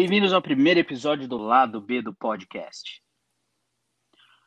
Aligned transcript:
Bem-vindos 0.00 0.32
ao 0.32 0.40
primeiro 0.40 0.80
episódio 0.80 1.28
do 1.28 1.36
Lado 1.36 1.78
B 1.78 2.00
do 2.00 2.14
podcast. 2.14 3.02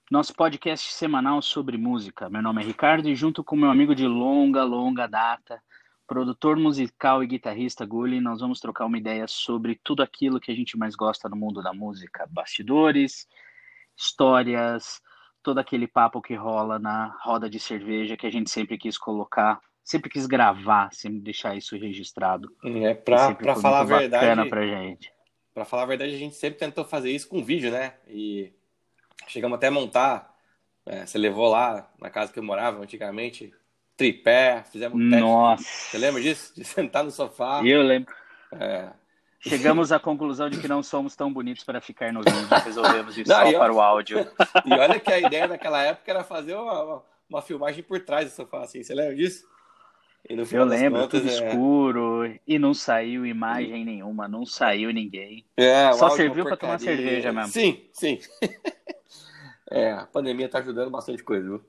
Nosso 0.09 0.33
podcast 0.33 0.91
semanal 0.91 1.43
sobre 1.43 1.77
música. 1.77 2.27
Meu 2.27 2.41
nome 2.41 2.63
é 2.63 2.65
Ricardo 2.65 3.07
e 3.07 3.15
junto 3.15 3.43
com 3.43 3.55
meu 3.55 3.69
amigo 3.69 3.93
de 3.93 4.07
longa, 4.07 4.63
longa 4.63 5.05
data, 5.05 5.61
produtor 6.07 6.57
musical 6.57 7.23
e 7.23 7.27
guitarrista 7.27 7.85
Gulli, 7.85 8.19
nós 8.19 8.41
vamos 8.41 8.59
trocar 8.59 8.87
uma 8.87 8.97
ideia 8.97 9.27
sobre 9.27 9.79
tudo 9.83 10.01
aquilo 10.01 10.39
que 10.39 10.51
a 10.51 10.55
gente 10.55 10.75
mais 10.75 10.95
gosta 10.95 11.29
no 11.29 11.35
mundo 11.35 11.61
da 11.61 11.71
música, 11.71 12.25
bastidores, 12.31 13.27
histórias, 13.95 14.99
todo 15.43 15.59
aquele 15.59 15.85
papo 15.85 16.19
que 16.19 16.33
rola 16.33 16.79
na 16.79 17.15
roda 17.21 17.47
de 17.47 17.59
cerveja 17.59 18.17
que 18.17 18.25
a 18.25 18.31
gente 18.31 18.49
sempre 18.49 18.75
quis 18.75 18.97
colocar, 18.97 19.61
sempre 19.83 20.09
quis 20.09 20.25
gravar, 20.25 20.91
sempre 20.91 21.19
deixar 21.19 21.55
isso 21.55 21.77
registrado. 21.77 22.51
É, 22.63 22.95
pra, 22.95 23.35
pra 23.35 23.55
falar 23.55 23.81
a 23.81 23.83
verdade. 23.83 24.49
Pra 24.49 24.65
gente. 24.65 25.13
Pra 25.53 25.65
falar 25.65 25.83
a 25.83 25.87
verdade, 25.87 26.15
a 26.15 26.17
gente 26.17 26.35
sempre 26.35 26.59
tentou 26.59 26.83
fazer 26.83 27.11
isso 27.11 27.27
com 27.27 27.43
vídeo, 27.43 27.71
né? 27.71 27.93
E 28.07 28.51
chegamos 29.27 29.55
até 29.55 29.67
a 29.67 29.71
montar. 29.71 30.33
É, 30.85 31.05
você 31.05 31.17
levou 31.17 31.49
lá 31.49 31.89
na 31.99 32.09
casa 32.09 32.33
que 32.33 32.39
eu 32.39 32.43
morava 32.43 32.81
antigamente, 32.81 33.53
tripé, 33.95 34.63
fizemos 34.71 34.99
um 34.99 35.09
teste. 35.09 35.23
Nossa! 35.23 35.63
Você 35.63 35.97
lembra 35.97 36.21
disso? 36.21 36.53
De 36.55 36.63
sentar 36.65 37.03
no 37.03 37.11
sofá. 37.11 37.61
Eu 37.63 37.81
lembro. 37.81 38.13
É. 38.51 38.89
Chegamos 39.39 39.91
à 39.91 39.99
conclusão 39.99 40.49
de 40.49 40.59
que 40.59 40.67
não 40.67 40.81
somos 40.81 41.15
tão 41.15 41.31
bonitos 41.31 41.65
para 41.65 41.81
ficar 41.81 42.13
no 42.13 42.21
vídeo, 42.21 42.47
resolvemos 42.63 43.17
isso 43.17 43.29
não, 43.29 43.51
só 43.51 43.59
para 43.59 43.73
o 43.73 43.81
áudio. 43.81 44.25
E 44.65 44.73
olha 44.73 44.99
que 44.99 45.11
a 45.11 45.19
ideia 45.19 45.47
naquela 45.47 45.83
época 45.83 46.09
era 46.09 46.23
fazer 46.23 46.55
uma, 46.55 47.03
uma 47.29 47.41
filmagem 47.41 47.83
por 47.83 47.99
trás 47.99 48.29
do 48.29 48.35
sofá, 48.35 48.63
assim, 48.63 48.81
você 48.81 48.93
lembra 48.93 49.15
disso? 49.15 49.45
Eu 50.29 50.63
lembro, 50.63 51.01
contas, 51.01 51.21
tudo 51.21 51.29
é... 51.29 51.49
escuro, 51.49 52.39
e 52.47 52.57
não 52.57 52.73
saiu 52.73 53.25
imagem 53.25 53.83
nenhuma, 53.83 54.25
não 54.25 54.45
saiu 54.45 54.91
ninguém. 54.93 55.45
É, 55.57 55.91
Só 55.93 56.09
serviu 56.11 56.45
para 56.45 56.55
tomar 56.55 56.79
cerveja 56.79 57.31
mesmo. 57.33 57.51
Sim, 57.51 57.85
sim. 57.91 58.19
é, 59.69 59.91
a 59.91 60.05
pandemia 60.05 60.47
tá 60.47 60.59
ajudando 60.59 60.89
bastante 60.89 61.21
coisa, 61.21 61.43
viu? 61.43 61.65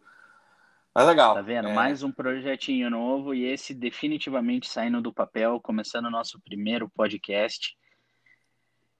Mas 0.95 1.07
legal. 1.09 1.35
Tá 1.35 1.43
vendo? 1.43 1.69
É... 1.69 1.73
Mais 1.75 2.05
um 2.05 2.13
projetinho 2.13 2.89
novo 2.89 3.35
e 3.35 3.45
esse 3.45 3.75
definitivamente 3.75 4.69
saindo 4.69 5.03
do 5.03 5.13
papel, 5.13 5.61
começando 5.61 6.07
o 6.07 6.11
nosso 6.11 6.41
primeiro 6.41 6.89
podcast. 6.89 7.77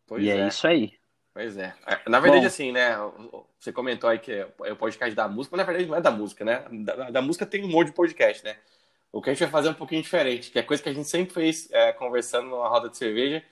Pois 0.05 0.25
e 0.25 0.31
é. 0.31 0.39
é 0.39 0.49
isso 0.49 0.67
aí. 0.67 0.95
Pois 1.33 1.57
é. 1.57 1.73
é 1.87 2.11
na 2.11 2.19
verdade, 2.19 2.43
Bom, 2.43 2.49
assim, 2.49 2.73
né? 2.73 2.97
Você 3.59 3.73
comentou 3.73 4.11
aí 4.11 4.19
que 4.19 4.33
é 4.33 4.73
o 4.73 4.77
podcast 4.77 5.15
da 5.15 5.29
música, 5.29 5.57
mas 5.57 5.65
na 5.65 5.73
verdade 5.73 5.89
não 5.89 5.97
é 5.97 6.01
da 6.01 6.11
música, 6.11 6.45
né? 6.45 6.65
Da, 6.71 7.11
da, 7.11 7.23
música 7.23 7.47
tem 7.47 7.65
um 7.65 7.69
monte 7.69 7.89
de 7.89 7.95
podcast, 7.95 8.45
né? 8.45 8.57
O 9.15 9.23
que 9.23 9.31
a 9.31 9.33
gente 9.33 9.45
vai 9.45 9.51
fazer 9.51 9.69
é 9.69 9.71
um 9.71 9.75
pouquinho 9.75 10.03
diferente, 10.03 10.51
que 10.51 10.59
é 10.59 10.63
coisa 10.63 10.83
que 10.83 10.89
a 10.89 10.93
gente 10.93 11.09
sempre 11.09 11.33
fez 11.33 11.71
é, 11.71 11.93
conversando 11.93 12.49
numa 12.49 12.69
roda 12.69 12.89
de 12.89 12.97
cerveja 12.97 13.45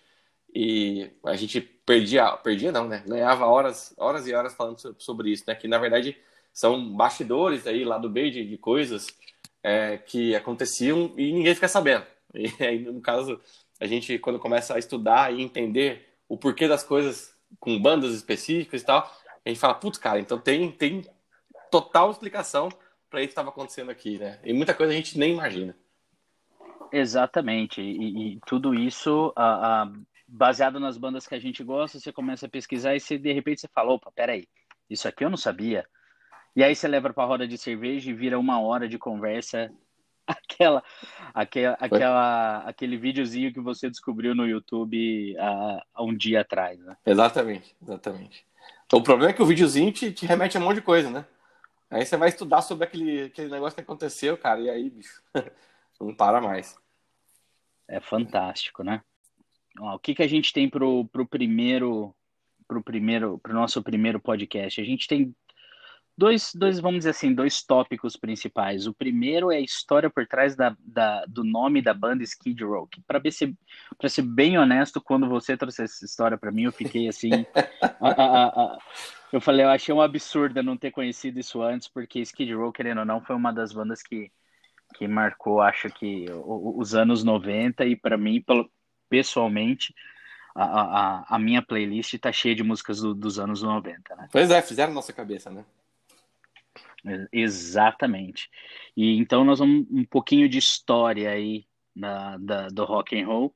e 0.53 1.09
a 1.25 1.37
gente 1.37 1.61
perdia, 1.61 2.33
perdia 2.33 2.73
não, 2.73 2.89
né? 2.89 3.05
Ganhava 3.07 3.47
horas, 3.47 3.95
horas 3.97 4.27
e 4.27 4.35
horas 4.35 4.55
falando 4.55 4.77
sobre 4.99 5.31
isso, 5.31 5.45
né? 5.47 5.55
Que 5.55 5.69
na 5.69 5.79
verdade 5.79 6.19
são 6.53 6.93
bastidores 6.93 7.65
aí 7.65 7.85
lá 7.85 7.97
do 7.97 8.11
B 8.11 8.29
de, 8.29 8.45
de 8.45 8.59
coisas 8.59 9.07
é, 9.63 9.99
que 9.99 10.35
aconteciam 10.35 11.15
e 11.17 11.33
ninguém 11.33 11.55
fica 11.55 11.69
sabendo. 11.69 12.05
E 12.35 12.65
aí, 12.65 12.79
no 12.81 13.01
caso, 13.01 13.39
a 13.79 13.87
gente, 13.87 14.19
quando 14.19 14.39
começa 14.39 14.75
a 14.75 14.79
estudar 14.79 15.33
e 15.33 15.43
entender 15.43 16.09
o 16.27 16.37
porquê 16.37 16.67
das 16.67 16.83
coisas 16.83 17.35
com 17.61 17.79
bandas 17.79 18.15
específicas 18.15 18.81
e 18.81 18.85
tal, 18.87 19.09
a 19.45 19.49
gente 19.49 19.61
fala, 19.61 19.75
putz, 19.75 19.99
cara, 19.99 20.19
então 20.19 20.39
tem, 20.39 20.73
tem 20.73 21.05
total 21.71 22.11
explicação 22.11 22.71
para 23.13 23.21
isso 23.21 23.29
que 23.29 23.33
estava 23.33 23.51
acontecendo 23.51 23.91
aqui, 23.91 24.19
né? 24.19 24.41
E 24.43 24.55
muita 24.55 24.73
coisa 24.73 24.91
a 24.91 24.97
gente 24.97 25.19
nem 25.19 25.35
imagina. 25.35 25.77
Exatamente. 26.91 27.83
E, 27.83 28.37
e 28.37 28.41
tudo 28.47 28.75
isso 28.75 29.33
a, 29.37 29.83
a, 29.83 29.93
baseado 30.27 30.81
nas 30.81 30.97
bandas 30.97 31.27
que 31.27 31.35
a 31.35 31.39
gente 31.39 31.63
gosta, 31.63 32.01
você 32.01 32.11
começa 32.11 32.47
a 32.47 32.49
pesquisar 32.49 32.97
e 32.97 33.01
você, 33.01 33.19
de 33.19 33.31
repente 33.33 33.61
você 33.61 33.69
fala, 33.69 33.93
opa, 33.93 34.11
peraí, 34.11 34.49
isso 34.89 35.07
aqui 35.07 35.25
eu 35.25 35.31
não 35.31 35.37
sabia. 35.37 35.87
E 36.57 36.65
aí 36.65 36.75
você 36.75 36.89
leva 36.89 37.13
para 37.13 37.23
a 37.23 37.27
roda 37.27 37.47
de 37.47 37.59
cerveja 37.59 38.11
e 38.11 38.15
vira 38.15 38.39
uma 38.39 38.61
hora 38.61 38.89
de 38.89 38.99
conversa. 38.99 39.71
Aquela, 40.25 40.85
aquela, 41.35 41.77
aquela, 41.81 42.59
aquele 42.59 42.97
videozinho 42.97 43.53
que 43.53 43.61
você 43.61 43.91
descobriu 43.91 44.37
no 44.37 44.47
YouTube 44.47 45.37
há, 45.37 45.85
há 45.93 46.03
um 46.05 46.17
dia 46.17 46.43
atrás, 46.43 46.79
né? 46.79 46.97
Exatamente, 47.05 47.75
exatamente. 47.83 48.47
O 48.93 49.03
problema 49.03 49.33
é 49.33 49.35
que 49.35 49.43
o 49.43 49.47
videozinho 49.47 49.91
te, 49.91 50.13
te 50.13 50.25
remete 50.25 50.57
a 50.57 50.61
um 50.61 50.63
monte 50.63 50.77
de 50.77 50.83
coisa, 50.83 51.11
né? 51.11 51.27
Aí 51.93 52.07
você 52.07 52.17
vai 52.17 52.31
estudar 52.31 52.63
sobre 52.63 52.85
aquele, 52.85 53.25
aquele 53.25 53.51
negócio 53.51 53.75
que 53.75 53.83
aconteceu, 53.83 54.39
cara, 54.39 54.59
e 54.61 54.71
aí, 54.71 54.89
bicho, 54.89 55.23
não 56.01 56.15
para 56.15 56.41
mais. 56.41 56.75
É 57.87 58.01
fantástico, 58.01 58.83
né? 58.83 59.03
Ó, 59.79 59.97
o 59.97 59.99
que, 59.99 60.15
que 60.15 60.23
a 60.23 60.27
gente 60.27 60.55
tem 60.55 60.71
pro, 60.71 61.05
pro 61.09 61.27
primeiro 61.27 62.15
pro 62.67 62.83
primeiro 62.83 63.39
pro 63.39 63.53
nosso 63.53 63.83
primeiro 63.83 64.19
podcast? 64.19 64.81
A 64.81 64.85
gente 64.85 65.07
tem 65.07 65.35
dois, 66.17 66.53
dois, 66.55 66.81
vamos 66.81 67.01
dizer 67.01 67.11
assim, 67.11 67.35
dois 67.35 67.63
tópicos 67.63 68.17
principais. 68.17 68.87
O 68.87 68.95
primeiro 68.95 69.53
é 69.53 69.57
a 69.57 69.61
história 69.61 70.09
por 70.09 70.27
trás 70.27 70.57
da, 70.57 70.75
da 70.79 71.27
do 71.27 71.45
nome 71.45 71.83
da 71.83 71.93
banda 71.93 72.23
Skid 72.25 72.65
Row. 72.65 72.89
Para 73.07 73.21
ser, 73.31 73.55
ser 74.09 74.23
bem 74.23 74.57
honesto, 74.57 74.99
quando 74.99 75.29
você 75.29 75.59
trouxe 75.59 75.83
essa 75.83 76.05
história 76.07 76.39
para 76.39 76.51
mim, 76.53 76.65
eu 76.65 76.73
fiquei 76.73 77.07
assim. 77.07 77.31
a, 78.01 78.09
a, 78.09 78.47
a, 78.47 78.79
eu 79.33 79.41
falei, 79.41 79.65
eu 79.65 79.71
achei 79.71 79.95
um 79.95 80.01
absurdo 80.01 80.63
não 80.63 80.77
ter 80.77 80.91
conhecido 80.91 81.41
isso 81.41 81.63
antes, 81.63 81.89
porque 81.89 82.21
Skid 82.21 82.55
Row, 82.55 82.73
querendo 82.73 82.99
ou 82.99 83.05
não, 83.05 83.21
foi 83.21 83.35
uma 83.35 83.53
das 83.53 83.73
bandas 83.73 84.03
que, 84.03 84.31
que 84.95 85.09
marcou, 85.09 85.61
acho 85.61 85.89
que, 85.89 86.27
os 86.31 86.95
anos 86.95 87.25
90 87.25 87.85
e 87.87 87.97
para 87.97 88.19
mim, 88.19 88.45
pessoalmente, 89.09 89.95
a, 90.55 90.65
a, 90.65 91.37
a 91.37 91.39
minha 91.39 91.63
playlist 91.63 92.15
tá 92.19 92.31
cheia 92.31 92.55
de 92.55 92.63
músicas 92.63 93.01
do, 93.01 93.15
dos 93.15 93.39
anos 93.39 93.63
90, 93.63 94.15
né? 94.17 94.29
Pois 94.31 94.51
é, 94.51 94.61
fizeram 94.61 94.93
nossa 94.93 95.13
cabeça, 95.13 95.51
né? 95.51 95.65
Exatamente. 97.33 98.49
E 98.97 99.17
então 99.17 99.45
nós 99.45 99.59
vamos 99.59 99.87
um 99.91 100.05
pouquinho 100.05 100.49
de 100.49 100.59
história 100.59 101.31
aí 101.31 101.67
da, 101.97 102.37
da 102.37 102.69
do 102.69 102.85
rock 102.85 103.19
and 103.19 103.27
roll. 103.27 103.55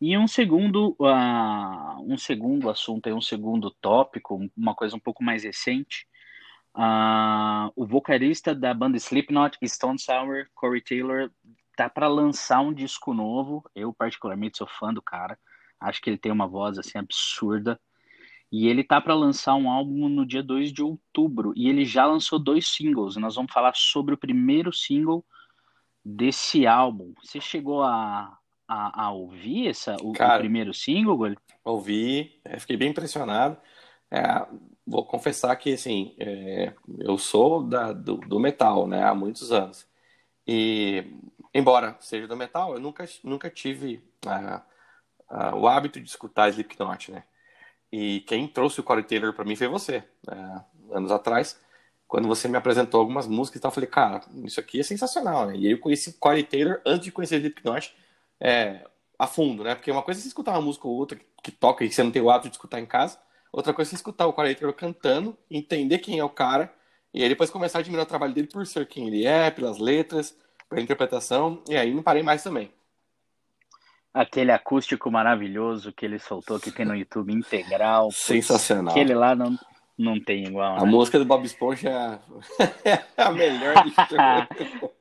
E 0.00 0.16
um 0.16 0.28
segundo, 0.28 0.96
uh, 1.00 2.00
um 2.06 2.16
segundo 2.16 2.70
assunto, 2.70 3.08
um 3.10 3.20
segundo 3.20 3.70
tópico, 3.80 4.48
uma 4.56 4.74
coisa 4.74 4.94
um 4.94 5.00
pouco 5.00 5.24
mais 5.24 5.42
recente. 5.42 6.06
Uh, 6.74 7.72
o 7.74 7.84
vocalista 7.84 8.54
da 8.54 8.72
banda 8.72 8.96
Slipknot, 8.96 9.58
Stone 9.66 9.98
Sour, 9.98 10.46
Corey 10.54 10.80
Taylor, 10.80 11.30
tá 11.76 11.88
para 11.88 12.06
lançar 12.06 12.60
um 12.60 12.72
disco 12.72 13.12
novo. 13.12 13.68
Eu 13.74 13.92
particularmente 13.92 14.58
sou 14.58 14.68
fã 14.68 14.94
do 14.94 15.02
cara. 15.02 15.36
Acho 15.80 16.00
que 16.00 16.08
ele 16.10 16.18
tem 16.18 16.30
uma 16.30 16.46
voz 16.46 16.78
assim 16.78 16.98
absurda. 16.98 17.80
E 18.52 18.68
ele 18.68 18.84
tá 18.84 19.00
para 19.00 19.14
lançar 19.14 19.56
um 19.56 19.68
álbum 19.68 20.08
no 20.08 20.24
dia 20.24 20.42
2 20.42 20.72
de 20.72 20.82
outubro. 20.82 21.52
E 21.56 21.68
ele 21.68 21.84
já 21.84 22.06
lançou 22.06 22.38
dois 22.38 22.68
singles. 22.68 23.16
Nós 23.16 23.34
vamos 23.34 23.52
falar 23.52 23.74
sobre 23.74 24.14
o 24.14 24.18
primeiro 24.18 24.72
single 24.72 25.24
desse 26.04 26.66
álbum. 26.68 27.12
Você 27.22 27.40
chegou 27.40 27.82
a, 27.82 28.37
a, 28.68 29.06
a 29.06 29.10
ouvir 29.10 29.68
essa, 29.68 29.96
o, 30.02 30.12
Cara, 30.12 30.36
o, 30.36 30.40
primeiro 30.40 30.74
single, 30.74 31.16
Gol? 31.16 31.34
Ouvi, 31.64 32.38
é, 32.44 32.58
fiquei 32.60 32.76
bem 32.76 32.90
impressionado. 32.90 33.56
É, 34.10 34.46
vou 34.86 35.04
confessar 35.04 35.56
que, 35.56 35.72
assim, 35.72 36.14
é, 36.18 36.74
eu 37.00 37.16
sou 37.16 37.62
da, 37.62 37.92
do, 37.92 38.18
do, 38.18 38.38
metal, 38.38 38.86
né, 38.86 39.02
há 39.02 39.14
muitos 39.14 39.50
anos. 39.50 39.86
E, 40.46 41.04
embora 41.54 41.96
seja 42.00 42.28
do 42.28 42.36
metal, 42.36 42.74
eu 42.74 42.80
nunca, 42.80 43.04
nunca 43.24 43.50
tive 43.50 44.02
o 45.54 45.66
hábito 45.66 46.00
de 46.00 46.08
escutar 46.08 46.48
Slipknot, 46.50 47.10
né. 47.10 47.24
E 47.90 48.20
quem 48.20 48.46
trouxe 48.46 48.80
o 48.80 48.82
Corey 48.82 49.02
Taylor 49.02 49.32
para 49.32 49.46
mim 49.46 49.56
foi 49.56 49.66
você, 49.66 50.04
né? 50.26 50.64
anos 50.90 51.10
atrás, 51.10 51.58
quando 52.06 52.28
você 52.28 52.48
me 52.48 52.56
apresentou 52.56 53.00
algumas 53.00 53.26
músicas 53.26 53.58
e 53.58 53.62
tal, 53.62 53.70
eu 53.70 53.74
falei, 53.74 53.88
cara, 53.88 54.20
isso 54.44 54.60
aqui 54.60 54.80
é 54.80 54.82
sensacional, 54.82 55.46
né? 55.46 55.56
E 55.56 55.70
eu 55.70 55.78
conheci 55.78 56.10
o 56.10 56.14
Corey 56.14 56.42
Taylor 56.42 56.80
antes 56.84 57.04
de 57.04 57.12
conhecer 57.12 57.36
Slipknot 57.36 57.94
é, 58.40 58.84
a 59.18 59.26
fundo, 59.26 59.64
né? 59.64 59.74
Porque 59.74 59.90
uma 59.90 60.02
coisa 60.02 60.20
é 60.20 60.22
você 60.22 60.28
escutar 60.28 60.52
uma 60.52 60.60
música 60.60 60.86
ou 60.86 60.94
outra 60.94 61.18
que, 61.18 61.24
que 61.42 61.50
toca 61.50 61.84
e 61.84 61.90
você 61.90 62.02
não 62.02 62.10
tem 62.10 62.22
o 62.22 62.30
hábito 62.30 62.48
de 62.48 62.54
escutar 62.54 62.80
em 62.80 62.86
casa, 62.86 63.18
outra 63.52 63.72
coisa 63.72 63.88
é 63.88 63.90
você 63.90 63.96
escutar 63.96 64.26
o 64.26 64.32
Taylor 64.32 64.72
cantando, 64.72 65.36
entender 65.50 65.98
quem 65.98 66.18
é 66.18 66.24
o 66.24 66.28
cara, 66.28 66.72
e 67.12 67.22
aí 67.22 67.28
depois 67.28 67.50
começar 67.50 67.78
a 67.78 67.80
admirar 67.80 68.04
o 68.04 68.08
trabalho 68.08 68.34
dele 68.34 68.46
por 68.46 68.66
ser 68.66 68.86
quem 68.86 69.08
ele 69.08 69.26
é, 69.26 69.50
pelas 69.50 69.78
letras, 69.78 70.36
pela 70.68 70.82
interpretação, 70.82 71.62
e 71.68 71.76
aí 71.76 71.92
não 71.92 72.02
parei 72.02 72.22
mais 72.22 72.42
também. 72.42 72.70
Aquele 74.12 74.50
acústico 74.50 75.10
maravilhoso 75.10 75.92
que 75.92 76.04
ele 76.04 76.18
soltou, 76.18 76.58
que 76.58 76.70
tem 76.70 76.84
no 76.84 76.94
YouTube 76.94 77.32
integral. 77.32 78.10
Sensacional. 78.10 78.90
Aquele 78.92 79.14
lá 79.14 79.34
não, 79.34 79.56
não 79.96 80.18
tem 80.20 80.44
igual. 80.44 80.76
A 80.76 80.84
né? 80.84 80.90
música 80.90 81.18
do 81.18 81.24
Bob 81.24 81.44
Esponja 81.44 82.20
é 82.84 83.04
a 83.16 83.30
melhor 83.30 83.74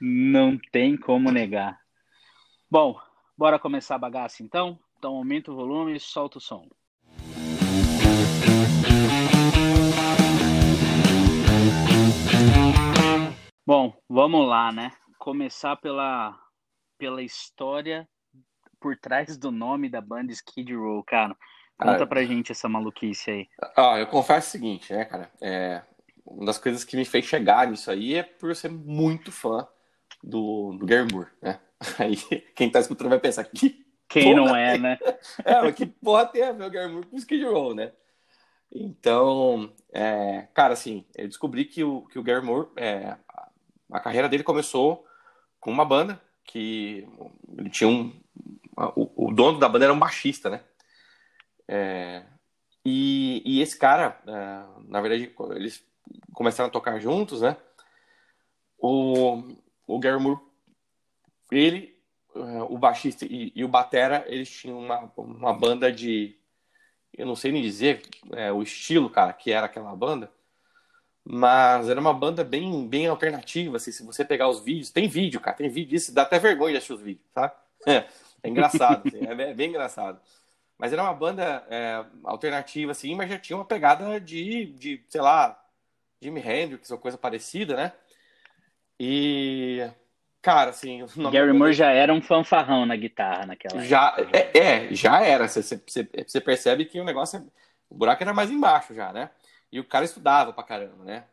Não 0.00 0.58
tem 0.72 0.96
como 0.96 1.30
negar. 1.30 1.79
Bom, 2.72 2.96
bora 3.36 3.58
começar 3.58 3.96
a 3.96 3.98
bagaça 3.98 4.44
então? 4.44 4.78
Então 4.96 5.16
aumenta 5.16 5.50
o 5.50 5.56
volume 5.56 5.96
e 5.96 5.98
solta 5.98 6.38
o 6.38 6.40
som. 6.40 6.68
Bom, 13.66 13.92
vamos 14.08 14.46
lá, 14.46 14.70
né? 14.70 14.92
Começar 15.18 15.74
pela, 15.78 16.38
pela 16.96 17.24
história 17.24 18.08
por 18.78 18.96
trás 18.96 19.36
do 19.36 19.50
nome 19.50 19.88
da 19.88 20.00
banda 20.00 20.30
Skid 20.30 20.72
Row, 20.72 21.02
cara? 21.02 21.36
Conta 21.76 22.04
ah, 22.04 22.06
pra 22.06 22.24
gente 22.24 22.52
essa 22.52 22.68
maluquice 22.68 23.32
aí. 23.32 23.48
Ah, 23.76 23.98
eu 23.98 24.06
confesso 24.06 24.46
o 24.46 24.50
seguinte, 24.52 24.92
né, 24.92 25.04
cara? 25.06 25.28
É, 25.40 25.82
uma 26.24 26.46
das 26.46 26.58
coisas 26.58 26.84
que 26.84 26.96
me 26.96 27.04
fez 27.04 27.24
chegar 27.24 27.66
nisso 27.66 27.90
aí 27.90 28.14
é 28.14 28.22
por 28.22 28.48
eu 28.48 28.54
ser 28.54 28.70
muito 28.70 29.32
fã 29.32 29.66
do, 30.22 30.76
do 30.78 30.86
Gary 30.86 31.12
Moore, 31.12 31.30
né? 31.42 31.58
Aí 31.98 32.16
quem 32.54 32.70
tá 32.70 32.80
escutando 32.80 33.10
vai 33.10 33.20
pensar 33.20 33.44
que. 33.44 33.84
Quem 34.08 34.34
não 34.34 34.56
é, 34.56 34.76
né? 34.76 34.98
É, 35.44 35.62
mas 35.62 35.74
que 35.74 35.86
porra 35.86 36.26
tem 36.26 36.42
a 36.42 36.50
ver 36.50 36.64
o 36.64 36.70
Gary 36.70 36.92
Moore 36.92 37.06
com 37.06 37.14
o 37.14 37.18
Skid 37.18 37.44
Row, 37.44 37.74
né? 37.74 37.92
Então, 38.72 39.72
é, 39.92 40.48
cara, 40.52 40.72
assim, 40.72 41.04
eu 41.16 41.28
descobri 41.28 41.64
que 41.64 41.84
o, 41.84 42.02
que 42.06 42.18
o 42.18 42.22
Gary 42.22 42.44
Moore, 42.44 42.68
é, 42.76 43.16
a 43.90 44.00
carreira 44.00 44.28
dele 44.28 44.42
começou 44.42 45.06
com 45.60 45.70
uma 45.70 45.84
banda 45.84 46.20
que 46.44 47.06
ele 47.56 47.70
tinha 47.70 47.88
um. 47.88 48.12
O, 48.96 49.28
o 49.28 49.32
dono 49.32 49.58
da 49.58 49.68
banda 49.68 49.84
era 49.84 49.94
um 49.94 49.98
baixista, 49.98 50.50
né? 50.50 50.60
É, 51.68 52.24
e, 52.84 53.42
e, 53.44 53.60
esse 53.60 53.78
cara, 53.78 54.20
é, 54.26 54.82
na 54.88 55.00
verdade, 55.00 55.32
eles 55.54 55.84
começaram 56.32 56.68
a 56.68 56.72
tocar 56.72 56.98
juntos, 56.98 57.42
né? 57.42 57.56
O, 58.78 59.42
o 59.86 59.98
Gary 59.98 60.20
Moore, 60.20 60.40
ele, 61.50 61.96
é, 62.34 62.62
o 62.62 62.78
baixista 62.78 63.24
e, 63.24 63.52
e 63.54 63.64
o 63.64 63.68
batera, 63.68 64.24
eles 64.28 64.50
tinham 64.50 64.78
uma, 64.78 65.12
uma 65.16 65.52
banda 65.52 65.92
de 65.92 66.36
eu 67.16 67.26
não 67.26 67.36
sei 67.36 67.52
nem 67.52 67.62
dizer 67.62 68.02
é, 68.32 68.52
o 68.52 68.62
estilo, 68.62 69.10
cara, 69.10 69.32
que 69.32 69.50
era 69.50 69.66
aquela 69.66 69.94
banda, 69.94 70.30
mas 71.24 71.88
era 71.88 72.00
uma 72.00 72.14
banda 72.14 72.42
bem, 72.42 72.88
bem 72.88 73.06
alternativa, 73.06 73.76
assim, 73.76 73.92
se 73.92 74.04
você 74.04 74.24
pegar 74.24 74.48
os 74.48 74.60
vídeos, 74.60 74.90
tem 74.90 75.08
vídeo, 75.08 75.40
cara, 75.40 75.56
tem 75.56 75.68
vídeo 75.68 75.90
disso, 75.90 76.14
dá 76.14 76.22
até 76.22 76.38
vergonha 76.38 76.72
de 76.72 76.76
assistir 76.78 76.94
os 76.94 77.02
vídeos, 77.02 77.26
tá? 77.32 77.54
É, 77.86 78.06
é 78.42 78.48
engraçado, 78.48 79.06
assim, 79.06 79.26
é, 79.26 79.54
bem 79.54 79.68
engraçado. 79.68 80.20
Mas 80.78 80.92
era 80.92 81.02
uma 81.02 81.12
banda 81.12 81.66
é, 81.68 82.04
alternativa, 82.24 82.92
assim, 82.92 83.14
mas 83.14 83.28
já 83.28 83.38
tinha 83.38 83.56
uma 83.56 83.66
pegada 83.66 84.18
de, 84.18 84.66
de 84.72 85.04
sei 85.08 85.20
lá, 85.20 85.62
Jimi 86.22 86.40
Hendrix 86.40 86.90
ou 86.90 86.98
coisa 86.98 87.18
parecida, 87.18 87.76
né? 87.76 87.92
E 88.98 89.86
Cara, 90.42 90.70
assim. 90.70 91.04
Gary 91.30 91.52
Moore 91.52 91.72
já 91.72 91.90
era 91.90 92.12
um 92.12 92.22
fanfarrão 92.22 92.86
na 92.86 92.96
guitarra 92.96 93.46
naquela 93.46 93.84
já, 93.84 94.14
época. 94.16 94.38
É, 94.38 94.58
é, 94.58 94.94
já 94.94 95.20
era. 95.22 95.46
Você, 95.46 96.40
percebe 96.40 96.86
que 96.86 96.98
o 96.98 97.04
negócio. 97.04 97.38
É, 97.38 97.42
o 97.90 97.94
buraco 97.94 98.22
era 98.22 98.32
mais 98.32 98.50
embaixo 98.50 98.94
já, 98.94 99.12
né? 99.12 99.30
E 99.70 99.78
o 99.78 99.84
cara 99.84 100.04
estudava 100.04 100.52
pra 100.52 100.64
caramba, 100.64 101.04
né? 101.04 101.24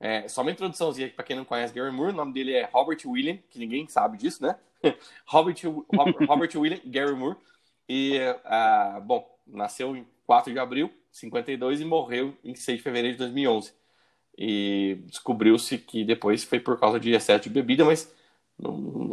É, 0.00 0.26
só 0.28 0.42
uma 0.42 0.50
introduçãozinha 0.50 1.06
aqui 1.06 1.16
pra 1.16 1.24
quem 1.24 1.36
não 1.36 1.44
conhece 1.44 1.72
Gary 1.72 1.92
Moore. 1.92 2.12
O 2.12 2.16
nome 2.16 2.32
dele 2.32 2.52
é 2.54 2.64
Robert 2.64 2.98
William, 3.06 3.38
que 3.48 3.58
ninguém 3.58 3.86
sabe 3.88 4.16
disso, 4.16 4.42
né? 4.42 4.56
Robert, 5.26 5.56
Robert 6.28 6.50
William 6.56 6.80
Gary 6.84 7.14
Moore. 7.14 7.36
E, 7.88 8.18
uh, 8.18 9.00
bom, 9.00 9.26
nasceu 9.46 9.96
em 9.96 10.06
4 10.26 10.52
de 10.52 10.58
abril 10.58 10.92
de 11.10 11.18
52 11.18 11.80
e 11.80 11.84
morreu 11.84 12.36
em 12.44 12.54
6 12.54 12.78
de 12.78 12.82
fevereiro 12.82 13.16
de 13.16 13.18
2011. 13.18 13.72
E 14.36 14.98
descobriu-se 15.06 15.78
que 15.78 16.04
depois 16.04 16.44
foi 16.44 16.60
por 16.60 16.78
causa 16.78 16.98
de 16.98 17.12
excesso 17.12 17.44
de 17.44 17.50
bebida, 17.50 17.84
mas 17.84 18.12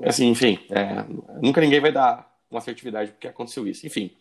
assim, 0.07 0.27
enfim, 0.29 0.59
é, 0.69 1.03
nunca 1.41 1.61
ninguém 1.61 1.79
vai 1.79 1.91
dar 1.91 2.31
uma 2.49 2.59
assertividade 2.59 3.11
porque 3.11 3.27
aconteceu 3.27 3.67
isso. 3.67 3.85
Enfim. 3.85 4.15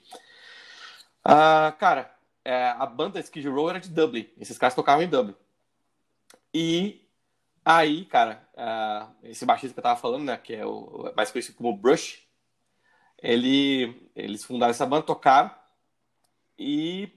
Uh, 1.27 1.73
cara, 1.79 2.15
é, 2.45 2.69
a 2.71 2.87
banda 2.87 3.21
Skid 3.21 3.49
Row 3.49 3.71
era 3.71 3.81
de 3.81 3.89
Dublin. 3.89 4.29
Esses 4.39 4.59
caras 4.59 4.75
tocavam 4.75 5.03
em 5.03 5.09
Dublin. 5.09 5.35
E 6.53 7.09
aí, 7.65 8.05
cara, 8.05 8.47
uh, 8.55 9.27
esse 9.27 9.45
baixista 9.47 9.75
que 9.75 9.81
eu 9.81 9.83
tava 9.83 10.01
falando, 10.01 10.25
né, 10.25 10.37
que 10.37 10.55
é 10.55 10.67
o 10.67 11.13
mais 11.17 11.31
conhecido 11.31 11.57
como 11.57 11.77
Brush, 11.77 12.23
ele, 13.23 14.09
eles 14.15 14.45
fundaram 14.45 14.71
essa 14.71 14.85
banda, 14.85 15.07
tocaram, 15.07 15.51
e 16.59 17.11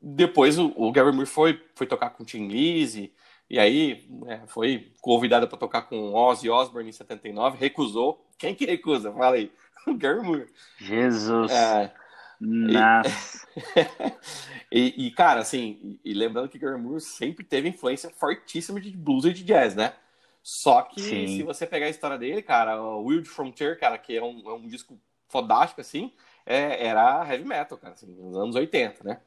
depois 0.00 0.58
o, 0.58 0.72
o 0.76 0.92
Gary 0.92 1.12
Moore 1.12 1.26
foi, 1.26 1.62
foi 1.74 1.86
tocar 1.86 2.10
com 2.10 2.22
o 2.22 2.26
Tim 2.26 2.46
Lizzy, 2.46 3.12
e 3.50 3.58
aí 3.58 4.08
é, 4.26 4.40
foi 4.46 4.92
convidada 5.00 5.46
para 5.46 5.58
tocar 5.58 5.82
com 5.82 6.14
Ozzy 6.14 6.50
Osbourne 6.50 6.90
em 6.90 6.92
79, 6.92 7.58
recusou. 7.58 8.26
Quem 8.36 8.54
que 8.54 8.66
recusa? 8.66 9.12
Fala 9.12 9.36
aí. 9.36 9.50
O 9.86 9.94
Gary 9.94 10.20
Moore. 10.20 10.46
Jesus. 10.78 11.50
É, 11.50 11.92
Nossa. 12.40 13.48
E, 14.70 15.06
e, 15.06 15.10
cara, 15.10 15.40
assim, 15.40 15.98
e, 16.04 16.10
e 16.10 16.14
lembrando 16.14 16.48
que 16.48 16.58
Gary 16.58 16.78
Moore 16.78 17.00
sempre 17.00 17.42
teve 17.42 17.70
influência 17.70 18.10
fortíssima 18.10 18.78
de 18.78 18.90
blues 18.90 19.24
e 19.24 19.32
de 19.32 19.42
jazz, 19.42 19.74
né? 19.74 19.94
Só 20.42 20.82
que 20.82 21.00
Sim. 21.00 21.26
se 21.26 21.42
você 21.42 21.66
pegar 21.66 21.86
a 21.86 21.90
história 21.90 22.18
dele, 22.18 22.42
cara, 22.42 22.80
o 22.80 23.04
Wild 23.04 23.28
Frontier, 23.28 23.78
cara, 23.78 23.98
que 23.98 24.16
é 24.16 24.22
um, 24.22 24.42
é 24.48 24.52
um 24.52 24.68
disco 24.68 24.98
fodástico, 25.28 25.80
assim, 25.80 26.12
é, 26.44 26.86
era 26.86 27.26
heavy 27.30 27.44
metal, 27.44 27.78
cara, 27.78 27.94
assim, 27.94 28.06
nos 28.06 28.36
anos 28.36 28.56
80, 28.56 29.04
né? 29.04 29.20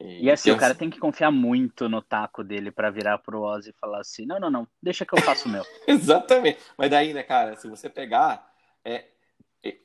E, 0.00 0.30
assim, 0.30 0.50
o 0.50 0.56
cara 0.56 0.74
tem 0.74 0.90
que 0.90 0.98
confiar 0.98 1.30
muito 1.30 1.88
no 1.88 2.02
taco 2.02 2.42
dele 2.42 2.72
para 2.72 2.90
virar 2.90 3.18
pro 3.18 3.42
Ozzy 3.42 3.70
e 3.70 3.80
falar 3.80 4.00
assim: 4.00 4.26
não, 4.26 4.40
não, 4.40 4.50
não, 4.50 4.68
deixa 4.82 5.06
que 5.06 5.14
eu 5.14 5.22
faço 5.22 5.48
o 5.48 5.52
meu. 5.52 5.64
Exatamente. 5.86 6.58
Mas 6.76 6.90
daí, 6.90 7.14
né, 7.14 7.22
cara, 7.22 7.54
se 7.56 7.68
você 7.68 7.88
pegar 7.88 8.52
é, 8.84 9.04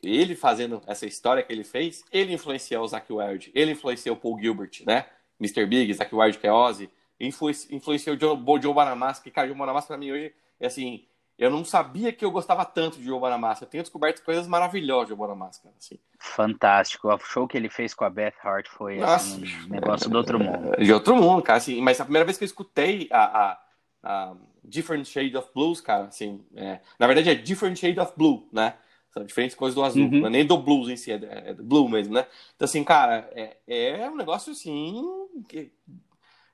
ele 0.02 0.36
fazendo 0.36 0.82
essa 0.88 1.06
história 1.06 1.44
que 1.44 1.54
ele 1.54 1.64
fez, 1.64 2.04
ele 2.12 2.34
influenciou 2.34 2.84
o 2.84 2.88
Zack 2.88 3.12
Wild, 3.12 3.52
ele 3.54 3.72
influenciou 3.72 4.16
o 4.16 4.20
Paul 4.20 4.40
Gilbert, 4.40 4.82
né? 4.86 5.06
Mr. 5.40 5.66
Big, 5.68 5.94
Zack 5.94 6.14
Wild, 6.14 6.40
que 6.40 6.48
é 6.48 6.52
Ozzy, 6.52 6.90
influenciou 7.20 8.16
o 8.16 8.20
Joe, 8.20 8.62
Joe 8.62 8.74
Bonamassa, 8.74 9.22
que, 9.22 9.30
cara, 9.30 9.52
o 9.52 9.56
Bonamassa 9.56 9.88
pra 9.88 9.98
mim 9.98 10.12
hoje 10.12 10.34
é 10.60 10.66
assim, 10.66 11.06
eu 11.38 11.52
não 11.52 11.64
sabia 11.64 12.12
que 12.12 12.26
eu 12.26 12.32
gostava 12.32 12.66
tanto 12.66 12.98
de 12.98 13.06
Joe 13.06 13.20
Bonamassa. 13.20 13.64
Eu 13.64 13.70
tenho 13.70 13.84
descoberto 13.84 14.24
coisas 14.24 14.48
maravilhosas 14.48 15.06
de 15.06 15.10
Joe 15.10 15.18
Bonamassa, 15.18 15.70
assim. 15.78 16.00
Fantástico. 16.20 17.08
O 17.08 17.20
show 17.20 17.48
que 17.48 17.56
ele 17.56 17.70
fez 17.70 17.94
com 17.94 18.04
a 18.04 18.10
Beth 18.10 18.34
Hart 18.44 18.68
foi 18.68 19.00
assim, 19.02 19.44
um 19.66 19.70
negócio 19.70 20.10
do 20.10 20.18
outro 20.18 20.40
mundo. 20.40 20.76
De 20.78 20.92
outro 20.92 21.16
mundo, 21.16 21.44
cara. 21.44 21.58
Assim, 21.58 21.80
mas 21.80 22.02
a 22.02 22.06
primeira 22.06 22.26
vez 22.26 22.38
que 22.38 22.44
eu 22.44 22.48
escutei 22.48 23.08
a, 23.12 23.52
a, 23.52 23.60
a 24.04 24.36
Different 24.64 25.06
Shade 25.06 25.38
of 25.38 25.50
Blues, 25.54 25.80
cara, 25.80 26.06
assim, 26.06 26.44
é, 26.56 26.80
na 26.98 27.06
verdade 27.06 27.30
é 27.30 27.36
Different 27.36 27.78
Shade 27.78 28.00
of 28.00 28.14
Blue, 28.18 28.48
né? 28.52 28.74
São 29.12 29.24
diferentes 29.24 29.56
coisas 29.56 29.76
do 29.76 29.84
azul, 29.84 30.04
uhum. 30.04 30.20
não 30.20 30.28
é 30.28 30.30
nem 30.30 30.46
do 30.46 30.58
blues 30.58 30.90
em 30.90 30.96
si, 30.96 31.12
é, 31.12 31.20
é 31.46 31.54
do 31.54 31.64
blue 31.64 31.88
mesmo, 31.90 32.14
né? 32.14 32.28
Então, 32.56 32.66
assim, 32.66 32.84
cara, 32.84 33.30
é, 33.34 33.58
é 33.68 34.10
um 34.10 34.16
negócio 34.16 34.52
assim 34.52 35.04
que 35.48 35.72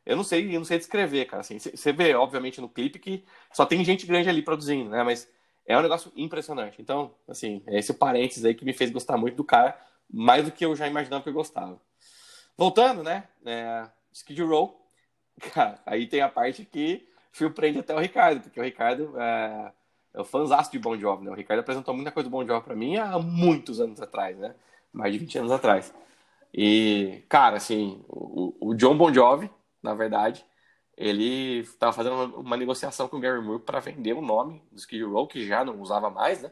eu 0.06 0.16
não 0.16 0.24
sei, 0.24 0.48
eu 0.56 0.60
não 0.60 0.66
sei 0.66 0.78
descrever, 0.78 1.26
cara. 1.26 1.42
Assim, 1.42 1.58
você 1.60 1.92
vê, 1.94 2.14
obviamente, 2.14 2.60
no 2.60 2.70
clipe 2.70 3.00
que 3.00 3.24
só 3.52 3.66
tem 3.66 3.84
gente 3.84 4.06
grande 4.06 4.30
ali 4.30 4.42
produzindo, 4.42 4.90
né? 4.90 5.04
Mas 5.04 5.30
é 5.66 5.78
um 5.78 5.82
negócio 5.82 6.12
impressionante. 6.16 6.82
Então, 6.82 7.14
assim, 7.28 7.64
é 7.68 7.80
esse 7.80 7.94
parênteses 7.94 8.44
aí 8.46 8.54
que 8.54 8.66
me 8.66 8.74
fez 8.74 8.92
gostar 8.92 9.18
muito 9.18 9.36
do 9.36 9.44
cara, 9.44 9.78
mais 10.12 10.44
do 10.44 10.52
que 10.52 10.66
eu 10.66 10.76
já 10.76 10.88
imaginava 10.88 11.24
que 11.24 11.30
eu 11.30 11.34
gostava. 11.34 11.80
Voltando, 12.58 13.02
né? 13.02 13.24
É, 13.46 13.88
Skid 14.12 14.42
Row, 14.44 14.80
cara, 15.54 15.80
aí 15.86 16.08
tem 16.08 16.22
a 16.22 16.30
parte 16.30 16.66
que 16.66 17.08
surpreende 17.32 17.80
até 17.80 17.96
o 17.96 18.00
Ricardo, 18.00 18.42
porque 18.42 18.60
o 18.60 18.64
Ricardo 18.64 19.14
é, 19.20 19.72
é 20.14 20.70
de 20.72 20.80
Bon 20.80 20.98
Jovi, 20.98 21.26
né? 21.26 21.32
O 21.32 21.36
Ricardo 21.36 21.62
apresentou 21.62 21.94
muita 21.94 22.12
coisa 22.12 22.30
do 22.30 22.32
Bon 22.32 22.46
Jovi 22.46 22.64
pra 22.64 22.76
mim 22.76 22.98
há 22.98 23.18
muitos 23.18 23.80
anos 23.80 24.02
atrás, 24.02 24.38
né? 24.38 24.54
Mais 24.92 25.12
de 25.14 25.20
20 25.20 25.40
anos 25.40 25.52
atrás. 25.52 25.94
E, 26.54 27.24
cara, 27.28 27.58
assim, 27.58 28.04
o, 28.08 28.54
o 28.70 28.76
John 28.76 28.96
Bon 28.96 29.12
Jovi, 29.12 29.50
na 29.84 29.94
verdade, 29.94 30.46
ele 30.98 31.60
estava 31.60 31.92
fazendo 31.94 32.16
uma, 32.16 32.38
uma, 32.38 32.58
negociação 32.58 33.08
com 33.08 33.18
o 33.18 33.20
Gary 33.20 33.42
Moore 33.42 33.62
para 33.62 33.80
vender 33.80 34.14
o 34.14 34.22
nome 34.22 34.64
do 34.72 34.80
Skid 34.80 35.04
Row, 35.04 35.28
que 35.28 35.46
já 35.46 35.66
não 35.66 35.82
usava 35.82 36.10
mais, 36.10 36.42
né? 36.42 36.52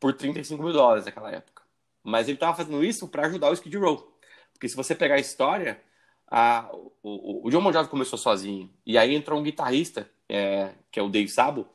Por 0.00 0.12
35 0.14 0.62
mil 0.62 0.72
dólares 0.72 1.04
naquela 1.04 1.30
época. 1.30 1.62
Mas 2.02 2.28
ele 2.28 2.36
estava 2.36 2.56
fazendo 2.56 2.84
isso 2.84 3.08
para 3.08 3.26
ajudar 3.26 3.50
o 3.50 3.54
Skid 3.54 3.76
Row. 3.76 4.18
Porque 4.52 4.68
se 4.68 4.76
você 4.76 4.94
pegar 4.94 5.14
a 5.16 5.20
história, 5.20 5.80
a, 6.26 6.68
o, 6.72 6.92
o, 7.02 7.46
o 7.46 7.50
John 7.50 7.62
Bon 7.62 7.86
começou 7.86 8.18
sozinho. 8.18 8.72
E 8.84 8.98
aí 8.98 9.14
entrou 9.14 9.38
um 9.38 9.42
guitarrista, 9.42 10.10
é, 10.28 10.74
que 10.90 10.98
é 10.98 11.02
o 11.02 11.08
Dave 11.08 11.28
Sabo, 11.28 11.68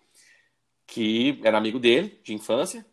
que 0.86 1.40
era 1.44 1.58
amigo 1.58 1.80
dele, 1.80 2.20
de 2.24 2.34
infância, 2.34 2.86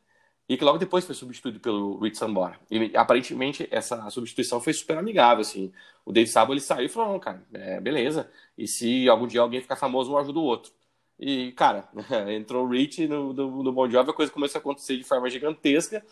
e 0.49 0.57
que 0.57 0.65
logo 0.65 0.79
depois 0.79 1.05
foi 1.05 1.15
substituído 1.15 1.59
pelo 1.59 1.99
Rich 1.99 2.19
Sambora. 2.19 2.59
E 2.71 2.97
aparentemente 2.97 3.67
essa 3.71 4.09
substituição 4.11 4.61
foi 4.61 4.73
super 4.73 4.99
amigável, 4.99 5.41
assim. 5.41 5.73
O 6.05 6.13
Dave 6.13 6.29
Sabo 6.29 6.53
ele 6.53 6.61
saiu 6.61 6.87
e 6.87 6.89
falou, 6.89 7.13
não, 7.13 7.19
cara, 7.19 7.43
é, 7.53 7.81
beleza. 7.81 8.31
E 8.57 8.69
se 8.69 9.09
algum 9.09 9.27
dia 9.27 9.41
alguém 9.41 9.63
ficar 9.63 9.77
famoso, 9.77 10.13
um 10.13 10.19
ajuda 10.19 10.39
o 10.39 10.43
outro. 10.43 10.73
E, 11.19 11.53
cara, 11.53 11.89
entrou 12.31 12.67
o 12.67 12.69
Rich 12.69 13.07
no, 13.09 13.33
no, 13.33 13.63
no 13.63 13.73
Bon 13.73 13.89
Jovi, 13.89 14.11
a 14.11 14.15
coisa 14.15 14.31
começou 14.33 14.59
a 14.59 14.61
acontecer 14.61 14.97
de 14.99 15.05
forma 15.05 15.31
gigantesca. 15.31 16.05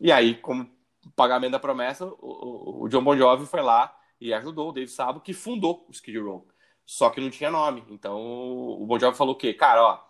E 0.00 0.10
aí, 0.10 0.34
como 0.36 0.70
pagamento 1.14 1.52
da 1.52 1.58
promessa, 1.58 2.06
o, 2.06 2.84
o 2.84 2.88
John 2.88 3.04
Bon 3.04 3.16
Jovi 3.16 3.46
foi 3.46 3.60
lá 3.62 3.94
e 4.20 4.32
ajudou 4.32 4.70
o 4.70 4.72
Dave 4.72 4.90
Sabo, 4.90 5.20
que 5.20 5.34
fundou 5.34 5.84
o 5.88 5.92
Skid 5.92 6.18
Row. 6.18 6.46
Só 6.86 7.10
que 7.10 7.20
não 7.20 7.30
tinha 7.30 7.50
nome. 7.50 7.84
Então, 7.90 8.18
o 8.80 8.86
Bon 8.86 8.98
Jovi 8.98 9.16
falou 9.16 9.34
o 9.34 9.38
quê? 9.38 9.52
Cara, 9.52 9.82
ó, 9.82 10.00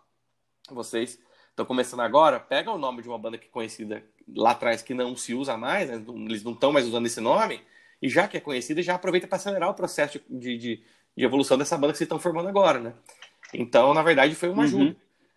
vocês 0.71 1.21
estão 1.54 1.64
começando 1.64 2.00
agora, 2.00 2.40
pega 2.40 2.70
o 2.73 2.78
nome 2.78 3.00
de 3.00 3.08
uma 3.08 3.18
banda 3.18 3.38
que 3.38 3.46
é 3.46 3.50
conhecida 3.50 4.04
lá 4.37 4.50
atrás 4.50 4.82
que 4.82 4.92
não 4.92 5.16
se 5.16 5.34
usa 5.34 5.56
mais, 5.56 5.88
né? 5.88 6.04
eles 6.26 6.42
não 6.42 6.52
estão 6.52 6.73
mais 6.73 6.87
usando 6.87 7.06
esse 7.06 7.20
nome, 7.20 7.62
e 8.02 8.08
já 8.08 8.26
que 8.26 8.37
é 8.37 8.40
conhecida, 8.40 8.82
já 8.82 8.96
aproveita 8.96 9.28
para 9.28 9.37
acelerar 9.37 9.70
o 9.70 9.75
processo 9.75 10.20
de, 10.28 10.58
de, 10.58 10.82
de, 11.16 11.25
evolução 11.25 11.56
dessa 11.56 11.78
banda 11.78 11.92
que 11.92 11.99
vocês 11.99 12.06
estão 12.06 12.18
formando 12.18 12.49
agora, 12.49 12.80
né? 12.80 12.92
Então, 13.52 13.94
na 13.94 14.02
verdade, 14.02 14.34
foi 14.34 14.49
uma 14.49 14.58
uhum. 14.58 14.64
ajuda. 14.64 14.96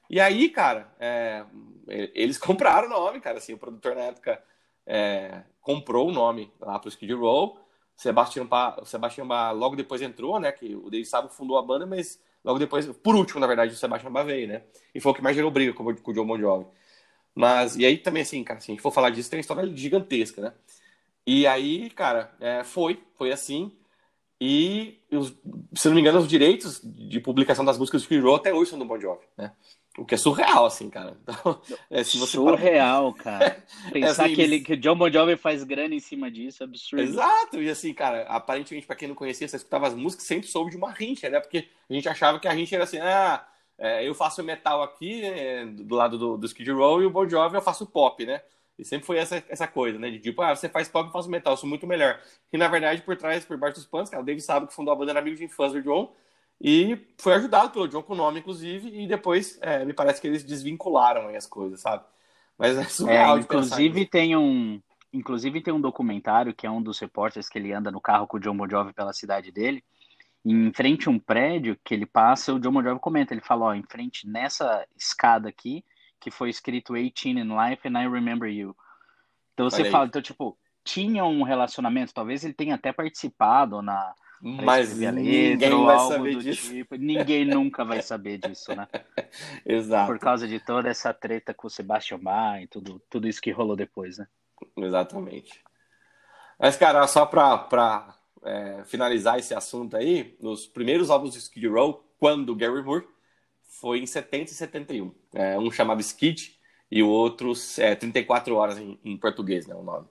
E 0.09 0.19
aí, 0.19 0.49
cara, 0.49 0.91
é, 0.99 1.45
eles 1.87 2.37
compraram 2.39 2.87
o 2.87 2.89
nome, 2.89 3.21
cara, 3.21 3.37
assim, 3.37 3.53
o 3.53 3.57
produtor 3.57 3.95
na 3.95 4.01
época 4.01 4.41
é, 4.85 5.43
comprou 5.61 6.09
o 6.09 6.11
nome 6.11 6.51
lá 6.59 6.79
para 6.79 6.87
o 6.87 6.89
Skid 6.89 7.13
Row. 7.13 7.59
Sebastian 7.95 8.45
Bach, 8.45 8.85
Sebastian 8.85 9.25
Bach 9.25 9.55
logo 9.55 9.75
depois 9.75 10.01
entrou, 10.01 10.39
né? 10.39 10.51
Que 10.51 10.75
o 10.75 10.89
Dave 10.89 11.05
Sabo 11.05 11.29
fundou 11.29 11.57
a 11.57 11.63
banda, 11.63 11.85
mas 11.85 12.19
logo 12.43 12.59
depois, 12.59 12.85
por 12.87 13.15
último, 13.15 13.39
na 13.39 13.47
verdade, 13.47 13.73
o 13.73 13.75
Sebastian 13.75 14.11
Bach 14.11 14.25
veio, 14.25 14.47
né? 14.47 14.63
E 14.93 14.99
foi 14.99 15.11
o 15.11 15.15
que 15.15 15.21
mais 15.21 15.35
gerou 15.35 15.51
briga 15.51 15.73
com, 15.73 15.83
com 15.95 16.11
o 16.11 16.13
John 16.13 16.25
Bon 16.25 16.39
Jovi. 16.39 16.65
Mas, 17.35 17.75
e 17.75 17.85
aí 17.85 17.97
também, 17.97 18.23
assim, 18.23 18.43
cara, 18.43 18.59
se 18.59 18.71
a 18.71 18.73
gente 18.73 18.81
for 18.81 18.91
falar 18.91 19.11
disso, 19.11 19.29
tem 19.29 19.37
uma 19.37 19.41
história 19.41 19.75
gigantesca, 19.75 20.41
né? 20.41 20.53
E 21.25 21.45
aí, 21.45 21.89
cara, 21.91 22.33
é, 22.39 22.63
foi, 22.63 23.03
foi 23.15 23.31
assim. 23.31 23.71
E, 24.39 24.99
se 25.75 25.87
não 25.87 25.95
me 25.95 26.01
engano, 26.01 26.19
os 26.19 26.27
direitos 26.27 26.79
de 26.83 27.19
publicação 27.19 27.65
das 27.65 27.77
músicas 27.77 28.01
do 28.01 28.05
Skid 28.05 28.27
até 28.35 28.53
hoje 28.53 28.69
são 28.69 28.79
do 28.79 28.85
Bon 28.85 28.99
Jovi, 28.99 29.25
né? 29.37 29.51
O 29.97 30.05
que 30.05 30.13
é 30.13 30.17
surreal, 30.17 30.65
assim, 30.65 30.89
cara. 30.89 31.17
Então, 31.27 31.61
é, 31.89 32.03
surreal, 32.03 33.13
para... 33.13 33.23
cara. 33.23 33.63
Pensar 33.91 34.23
é 34.23 34.25
assim, 34.25 34.35
que, 34.35 34.41
ele, 34.41 34.59
que 34.59 34.73
o 34.73 34.77
John 34.77 34.95
Bon 34.95 35.09
Jovi 35.09 35.35
faz 35.35 35.63
grana 35.63 35.95
em 35.95 35.99
cima 35.99 36.29
disso 36.29 36.61
é 36.61 36.65
absurdo. 36.65 37.03
Exato. 37.03 37.61
E 37.61 37.69
assim, 37.69 37.93
cara, 37.93 38.23
aparentemente, 38.23 38.85
para 38.85 38.95
quem 38.95 39.07
não 39.07 39.15
conhecia, 39.15 39.47
você 39.47 39.55
escutava 39.55 39.87
as 39.87 39.95
músicas, 39.95 40.25
sempre 40.25 40.47
soube 40.47 40.71
de 40.71 40.77
uma 40.77 40.91
rincha, 40.91 41.29
né? 41.29 41.39
Porque 41.39 41.67
a 41.89 41.93
gente 41.93 42.07
achava 42.07 42.39
que 42.39 42.47
a 42.47 42.51
rincha 42.51 42.75
era 42.75 42.83
assim, 42.83 42.99
ah, 42.99 43.45
é, 43.77 44.07
eu 44.07 44.13
faço 44.13 44.43
metal 44.43 44.83
aqui, 44.83 45.23
é, 45.23 45.65
do 45.65 45.95
lado 45.95 46.17
do, 46.17 46.37
do 46.37 46.45
Skid 46.45 46.71
Row, 46.71 47.01
e 47.01 47.05
o 47.05 47.09
Bon 47.09 47.27
Jovi 47.27 47.55
eu 47.55 47.61
faço 47.61 47.85
pop, 47.85 48.23
né? 48.25 48.41
E 48.77 48.85
sempre 48.85 49.07
foi 49.07 49.17
essa, 49.17 49.43
essa 49.49 49.67
coisa, 49.67 49.97
né? 49.97 50.11
De 50.11 50.19
tipo, 50.19 50.41
ah, 50.41 50.55
você 50.55 50.69
faz 50.69 50.87
pop, 50.87 51.07
eu 51.07 51.11
faço 51.11 51.29
metal, 51.29 51.53
eu 51.53 51.57
sou 51.57 51.67
muito 51.67 51.87
melhor. 51.87 52.21
E 52.53 52.57
na 52.57 52.67
verdade, 52.67 53.01
por 53.01 53.15
trás, 53.17 53.43
por 53.43 53.57
baixo 53.57 53.75
dos 53.75 53.85
panos, 53.85 54.09
cara, 54.09 54.21
o 54.21 54.25
David 54.25 54.43
sabe 54.43 54.67
que 54.67 54.73
fundou 54.73 54.93
a 54.93 54.95
banda 54.95 55.11
era 55.11 55.19
amigo 55.19 55.35
de 55.35 55.43
infância 55.43 55.81
do 55.81 55.83
John. 55.83 56.13
E 56.59 56.97
foi 57.17 57.33
ajudado 57.35 57.71
pelo 57.71 57.87
John 57.87 58.01
com 58.01 58.13
o 58.13 58.17
nome, 58.17 58.39
inclusive, 58.39 58.89
e 58.89 59.07
depois 59.07 59.59
é, 59.61 59.85
me 59.85 59.93
parece 59.93 60.19
que 60.19 60.27
eles 60.27 60.43
desvincularam 60.43 61.27
as 61.29 61.45
coisas, 61.45 61.81
sabe? 61.81 62.03
Mas 62.57 62.77
é 62.77 62.83
surreal 62.85 63.37
é, 63.37 63.41
inclusive 63.41 64.05
tem 64.07 64.35
um 64.35 64.81
Inclusive 65.13 65.61
tem 65.61 65.73
um 65.73 65.81
documentário 65.81 66.53
que 66.53 66.67
é 66.67 66.69
um 66.71 66.81
dos 66.81 66.99
repórteres 66.99 67.47
que 67.47 67.57
ele 67.57 67.71
anda 67.71 67.89
no 67.89 68.01
carro 68.01 68.27
com 68.27 68.37
o 68.37 68.39
John 68.39 68.55
Bon 68.55 68.69
Jovi 68.69 68.93
pela 68.93 69.13
cidade 69.13 69.51
dele. 69.51 69.83
E 70.43 70.51
em 70.51 70.71
frente 70.73 71.07
a 71.07 71.11
um 71.11 71.19
prédio 71.19 71.77
que 71.83 71.93
ele 71.93 72.05
passa, 72.05 72.53
o 72.53 72.59
John 72.59 72.71
Bon 72.71 72.83
Jovi 72.83 72.99
comenta, 72.99 73.33
ele 73.33 73.41
fala, 73.41 73.67
ó, 73.67 73.73
em 73.73 73.83
frente 73.83 74.27
nessa 74.27 74.85
escada 74.95 75.47
aqui, 75.49 75.83
que 76.19 76.29
foi 76.29 76.49
escrito 76.49 76.93
18 76.93 77.29
in 77.29 77.57
Life 77.57 77.87
and 77.87 77.99
I 77.99 78.07
Remember 78.07 78.49
You. 78.49 78.75
Então 79.53 79.69
você 79.69 79.89
fala, 79.89 80.05
então 80.05 80.21
tipo, 80.21 80.57
tinha 80.83 81.25
um 81.25 81.41
relacionamento, 81.41 82.13
talvez 82.13 82.43
ele 82.43 82.53
tenha 82.53 82.75
até 82.75 82.91
participado 82.91 83.81
na 83.81 84.13
mas 84.41 84.95
ninguém 84.97 85.57
vai 85.57 85.99
saber 85.99 86.35
disso. 86.37 86.73
Tipo. 86.73 86.95
Ninguém 86.95 87.45
nunca 87.45 87.83
vai 87.83 88.01
saber 88.01 88.37
disso, 88.37 88.75
né? 88.75 88.87
Exato. 89.65 90.11
Por 90.11 90.19
causa 90.19 90.47
de 90.47 90.59
toda 90.59 90.89
essa 90.89 91.13
treta 91.13 91.53
com 91.53 91.67
o 91.67 91.69
Sebastian 91.69 92.19
Bach 92.19 92.61
e 92.61 92.67
tudo, 92.67 93.01
tudo 93.09 93.27
isso 93.27 93.41
que 93.41 93.51
rolou 93.51 93.75
depois, 93.75 94.17
né? 94.17 94.27
Exatamente. 94.75 95.63
Mas, 96.59 96.75
cara, 96.75 97.05
só 97.07 97.25
para 97.25 98.15
é, 98.43 98.83
finalizar 98.85 99.39
esse 99.39 99.53
assunto 99.53 99.97
aí, 99.97 100.35
nos 100.39 100.67
primeiros 100.67 101.09
álbuns 101.09 101.33
do 101.33 101.39
Skid 101.39 101.67
Row, 101.67 102.03
quando 102.19 102.55
Gary 102.55 102.81
Moore, 102.83 103.07
foi 103.63 103.99
em 103.99 104.05
70 104.05 104.51
e 104.51 104.55
71. 104.55 105.13
É, 105.33 105.57
um 105.57 105.71
chamado 105.71 106.01
Skid 106.01 106.57
e 106.91 107.01
o 107.01 107.09
outro 107.09 107.53
é, 107.79 107.95
34 107.95 108.55
horas 108.55 108.77
em, 108.77 108.99
em 109.03 109.17
português, 109.17 109.65
né? 109.65 109.75
O 109.75 109.83
nome. 109.83 110.07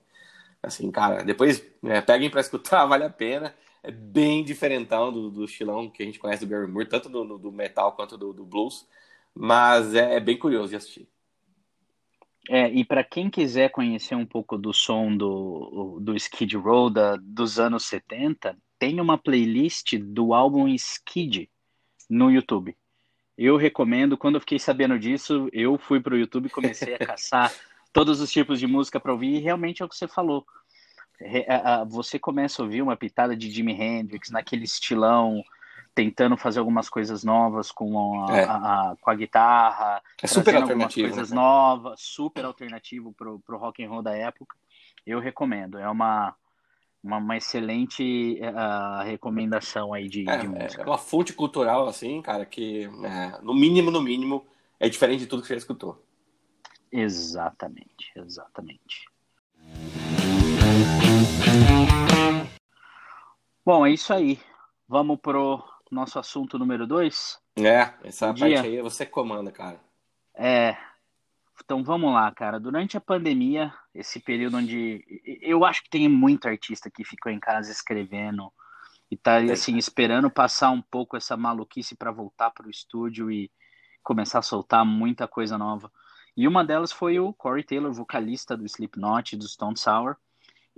Assim, 0.61 0.91
cara, 0.91 1.23
depois 1.23 1.63
é, 1.85 2.01
peguem 2.01 2.29
para 2.29 2.41
escutar, 2.41 2.85
vale 2.87 3.05
a 3.05 3.09
pena 3.09 3.55
é 3.83 3.91
bem 3.91 4.43
diferentão 4.43 5.11
do, 5.11 5.29
do 5.29 5.45
estilão 5.45 5.89
que 5.89 6.03
a 6.03 6.05
gente 6.05 6.19
conhece 6.19 6.45
do 6.45 6.49
Gary 6.49 6.69
Moore, 6.69 6.87
tanto 6.87 7.09
do, 7.09 7.37
do 7.37 7.51
metal 7.51 7.93
quanto 7.93 8.17
do, 8.17 8.33
do 8.33 8.45
blues, 8.45 8.87
mas 9.33 9.93
é, 9.93 10.15
é, 10.15 10.19
bem 10.19 10.37
curioso 10.37 10.69
de 10.69 10.75
assistir. 10.75 11.07
É, 12.49 12.69
e 12.69 12.85
para 12.85 13.03
quem 13.03 13.29
quiser 13.29 13.69
conhecer 13.69 14.15
um 14.15 14.25
pouco 14.25 14.57
do 14.57 14.73
som 14.73 15.15
do, 15.15 15.99
do 16.01 16.15
Skid 16.15 16.55
Row 16.55 16.89
da, 16.89 17.17
dos 17.17 17.59
anos 17.59 17.85
70, 17.85 18.57
tem 18.79 19.01
uma 19.01 19.17
playlist 19.17 19.97
do 19.97 20.33
álbum 20.33 20.67
Skid 20.69 21.49
no 22.09 22.31
YouTube. 22.31 22.75
Eu 23.37 23.57
recomendo, 23.57 24.17
quando 24.17 24.35
eu 24.35 24.41
fiquei 24.41 24.57
sabendo 24.57 24.97
disso, 24.97 25.49
eu 25.51 25.77
fui 25.77 25.99
para 25.99 26.15
o 26.15 26.17
YouTube 26.17 26.47
e 26.47 26.51
comecei 26.51 26.95
a 26.95 26.99
caçar 26.99 27.53
todos 27.93 28.21
os 28.21 28.31
tipos 28.31 28.59
de 28.59 28.65
música 28.65 28.99
para 28.99 29.11
ouvir, 29.11 29.35
e 29.35 29.39
realmente 29.39 29.81
é 29.81 29.85
o 29.85 29.89
que 29.89 29.95
você 29.95 30.07
falou 30.07 30.45
você 31.87 32.19
começa 32.19 32.61
a 32.61 32.65
ouvir 32.65 32.81
uma 32.81 32.95
pitada 32.95 33.35
de 33.35 33.49
Jimi 33.49 33.73
Hendrix 33.73 34.29
naquele 34.29 34.65
estilão, 34.65 35.43
tentando 35.95 36.37
fazer 36.37 36.59
algumas 36.59 36.89
coisas 36.89 37.23
novas 37.23 37.71
com 37.71 38.23
a, 38.23 38.37
é. 38.37 38.43
a, 38.43 38.55
a 38.55 38.95
com 39.01 39.09
a 39.09 39.15
guitarra, 39.15 40.01
é 40.21 40.27
super 40.27 40.55
alternativo, 40.55 41.07
coisas 41.09 41.31
né? 41.31 41.35
novas, 41.35 41.99
super 42.01 42.45
alternativo 42.45 43.13
pro, 43.13 43.39
pro 43.39 43.57
rock 43.57 43.83
and 43.83 43.89
roll 43.89 44.03
da 44.03 44.15
época. 44.15 44.55
Eu 45.05 45.19
recomendo, 45.19 45.77
é 45.79 45.89
uma 45.89 46.35
uma, 47.03 47.17
uma 47.17 47.37
excelente 47.37 48.39
uh, 48.41 49.03
recomendação 49.03 49.93
aí 49.93 50.09
de, 50.09 50.29
é, 50.29 50.37
de 50.37 50.47
música. 50.47 50.81
É 50.81 50.85
uma 50.85 50.97
fonte 50.97 51.33
cultural 51.33 51.87
assim, 51.87 52.21
cara, 52.21 52.45
que 52.45 52.83
é, 52.83 53.41
no 53.41 53.53
mínimo, 53.53 53.89
no 53.89 54.01
mínimo, 54.01 54.45
é 54.79 54.89
diferente 54.89 55.21
de 55.21 55.27
tudo 55.27 55.41
que 55.41 55.47
você 55.47 55.55
escutou. 55.55 56.03
Exatamente, 56.91 58.11
exatamente. 58.15 59.05
Bom, 63.67 63.85
é 63.85 63.91
isso 63.91 64.13
aí. 64.13 64.39
Vamos 64.87 65.19
pro 65.19 65.61
nosso 65.91 66.17
assunto 66.17 66.57
número 66.57 66.87
2? 66.87 67.37
É, 67.57 67.93
essa 68.01 68.27
parte 68.27 68.45
aí 68.45 68.81
você 68.81 69.05
comanda, 69.05 69.51
cara. 69.51 69.77
É. 70.33 70.77
Então 71.61 71.83
vamos 71.83 72.13
lá, 72.13 72.31
cara. 72.31 72.61
Durante 72.61 72.95
a 72.95 73.01
pandemia, 73.01 73.73
esse 73.93 74.21
período 74.21 74.55
onde 74.55 75.03
eu 75.41 75.65
acho 75.65 75.83
que 75.83 75.89
tem 75.89 76.07
muito 76.07 76.47
artista 76.47 76.89
que 76.89 77.03
ficou 77.03 77.29
em 77.29 77.41
casa 77.41 77.69
escrevendo 77.69 78.53
e 79.11 79.17
tá 79.17 79.39
assim 79.51 79.75
esperando 79.75 80.31
passar 80.31 80.69
um 80.69 80.81
pouco 80.81 81.17
essa 81.17 81.35
maluquice 81.35 81.93
para 81.93 82.09
voltar 82.09 82.51
pro 82.51 82.69
estúdio 82.69 83.29
e 83.29 83.51
começar 84.01 84.39
a 84.39 84.43
soltar 84.43 84.85
muita 84.85 85.27
coisa 85.27 85.57
nova. 85.57 85.91
E 86.37 86.47
uma 86.47 86.63
delas 86.63 86.93
foi 86.93 87.19
o 87.19 87.33
Corey 87.33 87.65
Taylor, 87.65 87.91
vocalista 87.91 88.55
do 88.55 88.65
Slipknot, 88.65 89.35
do 89.35 89.45
Stone 89.45 89.77
Sour 89.77 90.15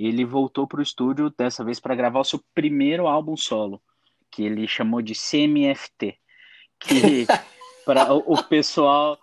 ele 0.07 0.23
voltou 0.23 0.67
para 0.67 0.79
o 0.79 0.83
estúdio 0.83 1.29
dessa 1.37 1.63
vez 1.63 1.79
para 1.79 1.95
gravar 1.95 2.19
o 2.19 2.23
seu 2.23 2.41
primeiro 2.53 3.07
álbum 3.07 3.35
solo, 3.35 3.81
que 4.31 4.43
ele 4.43 4.67
chamou 4.67 5.01
de 5.01 5.13
CMFT, 5.13 6.17
que 6.79 7.25
para 7.85 8.13
o, 8.13 8.19
o, 8.33 8.43
pessoal 8.43 9.19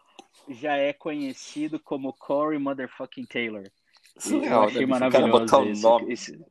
já 0.49 0.77
é 0.77 0.93
conhecido 0.93 1.81
como 1.81 2.13
Corey 2.13 2.59
Motherfucking 2.59 3.25
Taylor. 3.25 3.65
Surreal, 4.19 4.65
eu 4.65 4.69
achei 4.69 4.81
né, 4.81 4.87
maravilhoso 4.87 6.01
esse, 6.09 6.33
esse, 6.33 6.45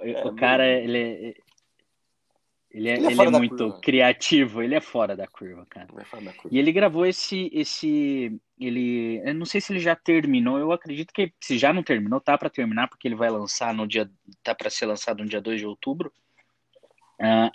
é, 0.00 0.26
o 0.26 0.34
cara, 0.34 0.66
ele 0.66 0.98
é, 0.98 1.34
ele 2.72 2.88
é, 2.88 2.94
ele 2.94 3.06
é, 3.06 3.12
ele 3.12 3.22
é 3.22 3.30
muito 3.30 3.56
curva. 3.56 3.80
criativo, 3.80 4.62
ele 4.62 4.74
é 4.74 4.80
fora 4.80 5.14
da 5.14 5.26
curva, 5.26 5.66
cara. 5.68 5.88
É 5.92 6.20
da 6.22 6.32
curva. 6.32 6.48
E 6.50 6.58
ele 6.58 6.72
gravou 6.72 7.04
esse, 7.04 7.50
esse, 7.52 8.40
ele, 8.58 9.20
eu 9.22 9.34
não 9.34 9.44
sei 9.44 9.60
se 9.60 9.72
ele 9.74 9.78
já 9.78 9.94
terminou, 9.94 10.58
eu 10.58 10.72
acredito 10.72 11.12
que 11.12 11.34
se 11.38 11.58
já 11.58 11.70
não 11.70 11.82
terminou, 11.82 12.18
tá 12.18 12.36
para 12.38 12.48
terminar, 12.48 12.88
porque 12.88 13.06
ele 13.06 13.14
vai 13.14 13.28
lançar 13.28 13.74
no 13.74 13.86
dia, 13.86 14.10
tá 14.42 14.54
para 14.54 14.70
ser 14.70 14.86
lançado 14.86 15.22
no 15.22 15.28
dia 15.28 15.40
2 15.40 15.60
de 15.60 15.66
outubro. 15.66 16.10
Uh, 17.20 17.52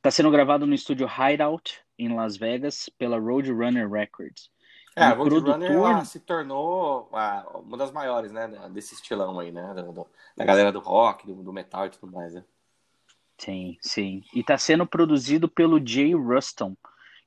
tá 0.00 0.12
sendo 0.12 0.30
gravado 0.30 0.64
no 0.64 0.74
estúdio 0.74 1.08
Hideout, 1.08 1.82
em 1.98 2.14
Las 2.14 2.36
Vegas, 2.36 2.88
pela 2.96 3.18
Roadrunner 3.18 3.90
Records. 3.90 4.48
É, 4.94 5.02
a 5.02 5.10
Roadrunner 5.10 5.72
produtor... 5.72 6.06
se 6.06 6.20
tornou 6.20 7.08
ah, 7.12 7.46
uma 7.54 7.76
das 7.76 7.90
maiores, 7.90 8.30
né, 8.30 8.46
desse 8.70 8.94
estilão 8.94 9.40
aí, 9.40 9.50
né, 9.50 9.74
do, 9.74 10.06
da 10.36 10.44
galera 10.44 10.70
do 10.70 10.78
rock, 10.78 11.26
do, 11.26 11.42
do 11.42 11.52
metal 11.52 11.86
e 11.86 11.90
tudo 11.90 12.12
mais, 12.12 12.32
né. 12.32 12.44
Sim, 13.40 13.78
sim. 13.80 14.22
E 14.34 14.40
está 14.40 14.58
sendo 14.58 14.86
produzido 14.86 15.48
pelo 15.48 15.84
Jay 15.84 16.14
Ruston, 16.14 16.76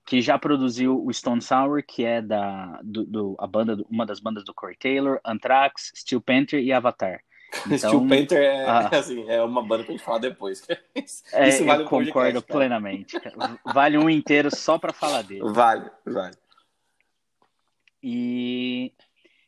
que 0.06 0.22
já 0.22 0.38
produziu 0.38 1.04
o 1.04 1.12
Stone 1.12 1.42
Sour, 1.42 1.84
que 1.84 2.06
é 2.06 2.22
da 2.22 2.80
do, 2.84 3.04
do 3.04 3.36
a 3.40 3.48
banda, 3.48 3.84
uma 3.90 4.06
das 4.06 4.20
bandas 4.20 4.46
do 4.46 4.54
Corey 4.54 4.78
Taylor, 4.78 5.20
Anthrax, 5.26 5.92
Steel 5.96 6.22
Panther 6.22 6.62
e 6.62 6.72
Avatar. 6.72 7.20
Então, 7.68 7.78
Steel 7.78 8.08
Panther 8.08 8.42
é, 8.42 8.66
assim, 8.98 9.30
é 9.30 9.42
uma 9.44 9.62
banda 9.62 9.84
pra 9.84 9.92
gente 9.92 10.04
falar 10.04 10.20
depois. 10.20 10.66
É, 11.34 11.50
Isso 11.50 11.66
vale 11.66 11.84
eu 11.84 11.88
concordo 11.88 12.12
podcast, 12.14 12.52
plenamente. 12.52 13.18
Vale 13.66 13.98
um 13.98 14.10
inteiro 14.10 14.56
só 14.56 14.78
para 14.78 14.94
falar 14.94 15.24
dele. 15.24 15.42
Vale, 15.52 15.90
vale. 16.06 16.36
E, 18.02 18.92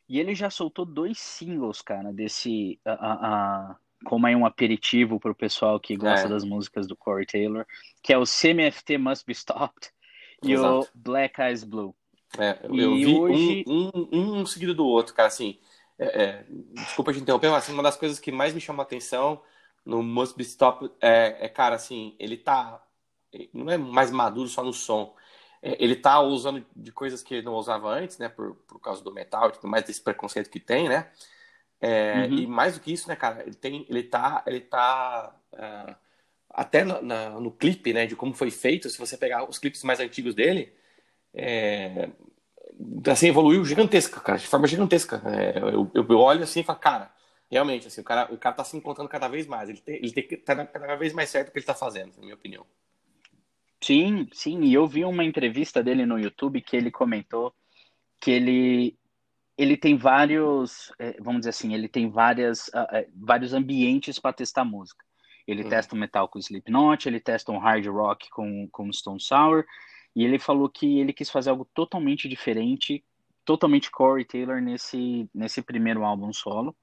e 0.08 0.18
ele 0.18 0.34
já 0.34 0.50
soltou 0.50 0.84
dois 0.84 1.18
singles, 1.18 1.82
cara, 1.82 2.12
desse. 2.12 2.80
Uh, 2.84 3.72
uh, 3.72 3.76
como 4.04 4.26
é 4.26 4.36
um 4.36 4.44
aperitivo 4.44 5.18
para 5.18 5.30
o 5.30 5.34
pessoal 5.34 5.80
que 5.80 5.96
gosta 5.96 6.26
é. 6.26 6.30
das 6.30 6.44
músicas 6.44 6.86
do 6.86 6.96
Corey 6.96 7.26
Taylor, 7.26 7.66
que 8.02 8.12
é 8.12 8.18
o 8.18 8.24
CMFT 8.24 8.98
Must 8.98 9.24
Be 9.26 9.32
Stopped 9.32 9.90
e 10.42 10.52
Exato. 10.52 10.80
o 10.80 10.88
Black 10.94 11.40
Eyes 11.40 11.64
Blue. 11.64 11.94
É, 12.38 12.58
eu 12.64 12.94
e 12.94 13.04
vi 13.04 13.16
hoje... 13.16 13.64
um, 13.66 13.90
um, 14.12 14.40
um, 14.40 14.46
seguido 14.46 14.74
do 14.74 14.86
outro, 14.86 15.14
cara, 15.14 15.28
assim, 15.28 15.58
é, 15.98 16.22
é, 16.22 16.46
desculpa 16.74 17.12
te 17.12 17.20
interromper, 17.20 17.50
mas 17.50 17.64
assim, 17.64 17.72
uma 17.72 17.82
das 17.82 17.96
coisas 17.96 18.18
que 18.18 18.30
mais 18.30 18.52
me 18.52 18.60
chama 18.60 18.82
a 18.82 18.86
atenção 18.86 19.40
no 19.84 20.02
Must 20.02 20.36
Be 20.36 20.44
Stopped 20.44 20.92
é, 21.00 21.46
é, 21.46 21.48
cara, 21.48 21.76
assim, 21.76 22.14
ele 22.18 22.36
tá, 22.36 22.82
não 23.52 23.70
é 23.70 23.78
mais 23.78 24.10
maduro 24.10 24.48
só 24.48 24.62
no 24.62 24.72
som, 24.72 25.14
ele 25.62 25.96
tá 25.96 26.20
usando 26.20 26.64
de 26.76 26.92
coisas 26.92 27.22
que 27.22 27.34
ele 27.34 27.46
não 27.46 27.54
usava 27.54 27.88
antes, 27.88 28.18
né, 28.18 28.28
por, 28.28 28.54
por 28.68 28.78
causa 28.78 29.02
do 29.02 29.12
metal 29.12 29.48
e 29.48 29.52
tudo 29.52 29.68
mais, 29.68 29.84
desse 29.84 30.00
preconceito 30.00 30.50
que 30.50 30.60
tem, 30.60 30.88
né, 30.88 31.10
É, 31.80 32.26
uhum. 32.28 32.38
E 32.38 32.46
mais 32.46 32.74
do 32.74 32.80
que 32.80 32.92
isso, 32.92 33.08
né, 33.08 33.16
cara, 33.16 33.42
ele, 33.42 33.54
tem, 33.54 33.86
ele 33.88 34.02
tá, 34.02 34.42
ele 34.46 34.60
tá 34.60 35.34
uh, 35.52 35.94
até 36.50 36.84
no, 36.84 37.02
na, 37.02 37.30
no 37.38 37.50
clipe, 37.50 37.92
né, 37.92 38.06
de 38.06 38.16
como 38.16 38.32
foi 38.32 38.50
feito, 38.50 38.88
se 38.88 38.98
você 38.98 39.16
pegar 39.16 39.48
os 39.48 39.58
clipes 39.58 39.82
mais 39.82 40.00
antigos 40.00 40.34
dele, 40.34 40.72
é, 41.34 42.08
assim, 43.10 43.28
evoluiu 43.28 43.64
gigantesca, 43.64 44.20
cara, 44.20 44.38
de 44.38 44.46
forma 44.46 44.66
gigantesca. 44.66 45.22
É, 45.26 45.58
eu, 45.58 45.90
eu, 45.94 46.18
olho 46.18 46.42
assim 46.42 46.60
e 46.60 46.64
falo, 46.64 46.78
cara, 46.78 47.12
realmente, 47.50 47.86
assim, 47.86 48.00
o 48.00 48.04
cara, 48.04 48.32
o 48.32 48.38
cara 48.38 48.56
tá 48.56 48.64
se 48.64 48.76
encontrando 48.76 49.10
cada 49.10 49.28
vez 49.28 49.46
mais, 49.46 49.68
ele, 49.68 49.80
tem, 49.80 49.96
ele 49.96 50.12
tem, 50.12 50.38
tá 50.38 50.66
cada 50.66 50.96
vez 50.96 51.12
mais 51.12 51.28
certo 51.28 51.48
o 51.48 51.52
que 51.52 51.58
ele 51.58 51.66
tá 51.66 51.74
fazendo, 51.74 52.14
na 52.16 52.22
minha 52.22 52.34
opinião. 52.34 52.66
Sim, 53.80 54.26
sim, 54.32 54.62
e 54.62 54.72
eu 54.72 54.86
vi 54.86 55.04
uma 55.04 55.24
entrevista 55.24 55.82
dele 55.82 56.06
no 56.06 56.18
YouTube 56.18 56.62
que 56.62 56.76
ele 56.76 56.90
comentou 56.90 57.54
que 58.18 58.30
ele 58.30 58.98
ele 59.56 59.76
tem 59.76 59.96
vários, 59.96 60.92
é, 60.98 61.16
vamos 61.20 61.40
dizer 61.40 61.50
assim, 61.50 61.74
ele 61.74 61.88
tem 61.88 62.10
várias, 62.10 62.68
uh, 62.68 63.06
vários 63.14 63.54
ambientes 63.54 64.18
para 64.18 64.32
testar 64.32 64.64
música. 64.64 65.04
Ele 65.46 65.62
uhum. 65.62 65.68
testa 65.68 65.94
um 65.94 65.98
metal 65.98 66.28
com 66.28 66.38
Slipknot, 66.38 67.08
ele 67.08 67.20
testa 67.20 67.52
um 67.52 67.58
hard 67.58 67.86
rock 67.86 68.28
com, 68.30 68.68
com 68.70 68.92
Stone 68.92 69.20
Sour, 69.20 69.64
e 70.14 70.24
ele 70.24 70.38
falou 70.38 70.68
que 70.68 70.98
ele 70.98 71.12
quis 71.12 71.30
fazer 71.30 71.50
algo 71.50 71.66
totalmente 71.72 72.28
diferente, 72.28 73.04
totalmente 73.44 73.90
Corey 73.90 74.24
Taylor 74.24 74.60
nesse, 74.60 75.28
nesse 75.34 75.62
primeiro 75.62 76.04
álbum 76.04 76.32
solo. 76.32 76.76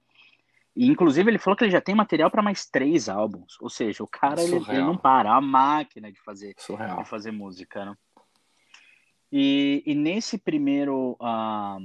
E, 0.76 0.88
inclusive, 0.88 1.30
ele 1.30 1.38
falou 1.38 1.56
que 1.56 1.64
ele 1.64 1.72
já 1.72 1.82
tem 1.82 1.94
material 1.94 2.32
para 2.32 2.42
mais 2.42 2.66
três 2.66 3.08
álbuns. 3.08 3.58
Ou 3.62 3.70
seja, 3.70 4.04
o 4.04 4.08
cara 4.08 4.42
ele, 4.42 4.56
ele, 4.56 4.82
não 4.82 4.98
para, 4.98 5.32
a 5.32 5.42
máquina 5.42 6.12
de 6.12 6.20
fazer, 6.22 6.56
de 6.56 7.10
fazer 7.10 7.32
música, 7.32 7.86
né? 7.86 7.96
E, 9.36 9.82
e, 9.84 9.96
nesse 9.96 10.38
primeiro, 10.38 11.18
uh, 11.20 11.80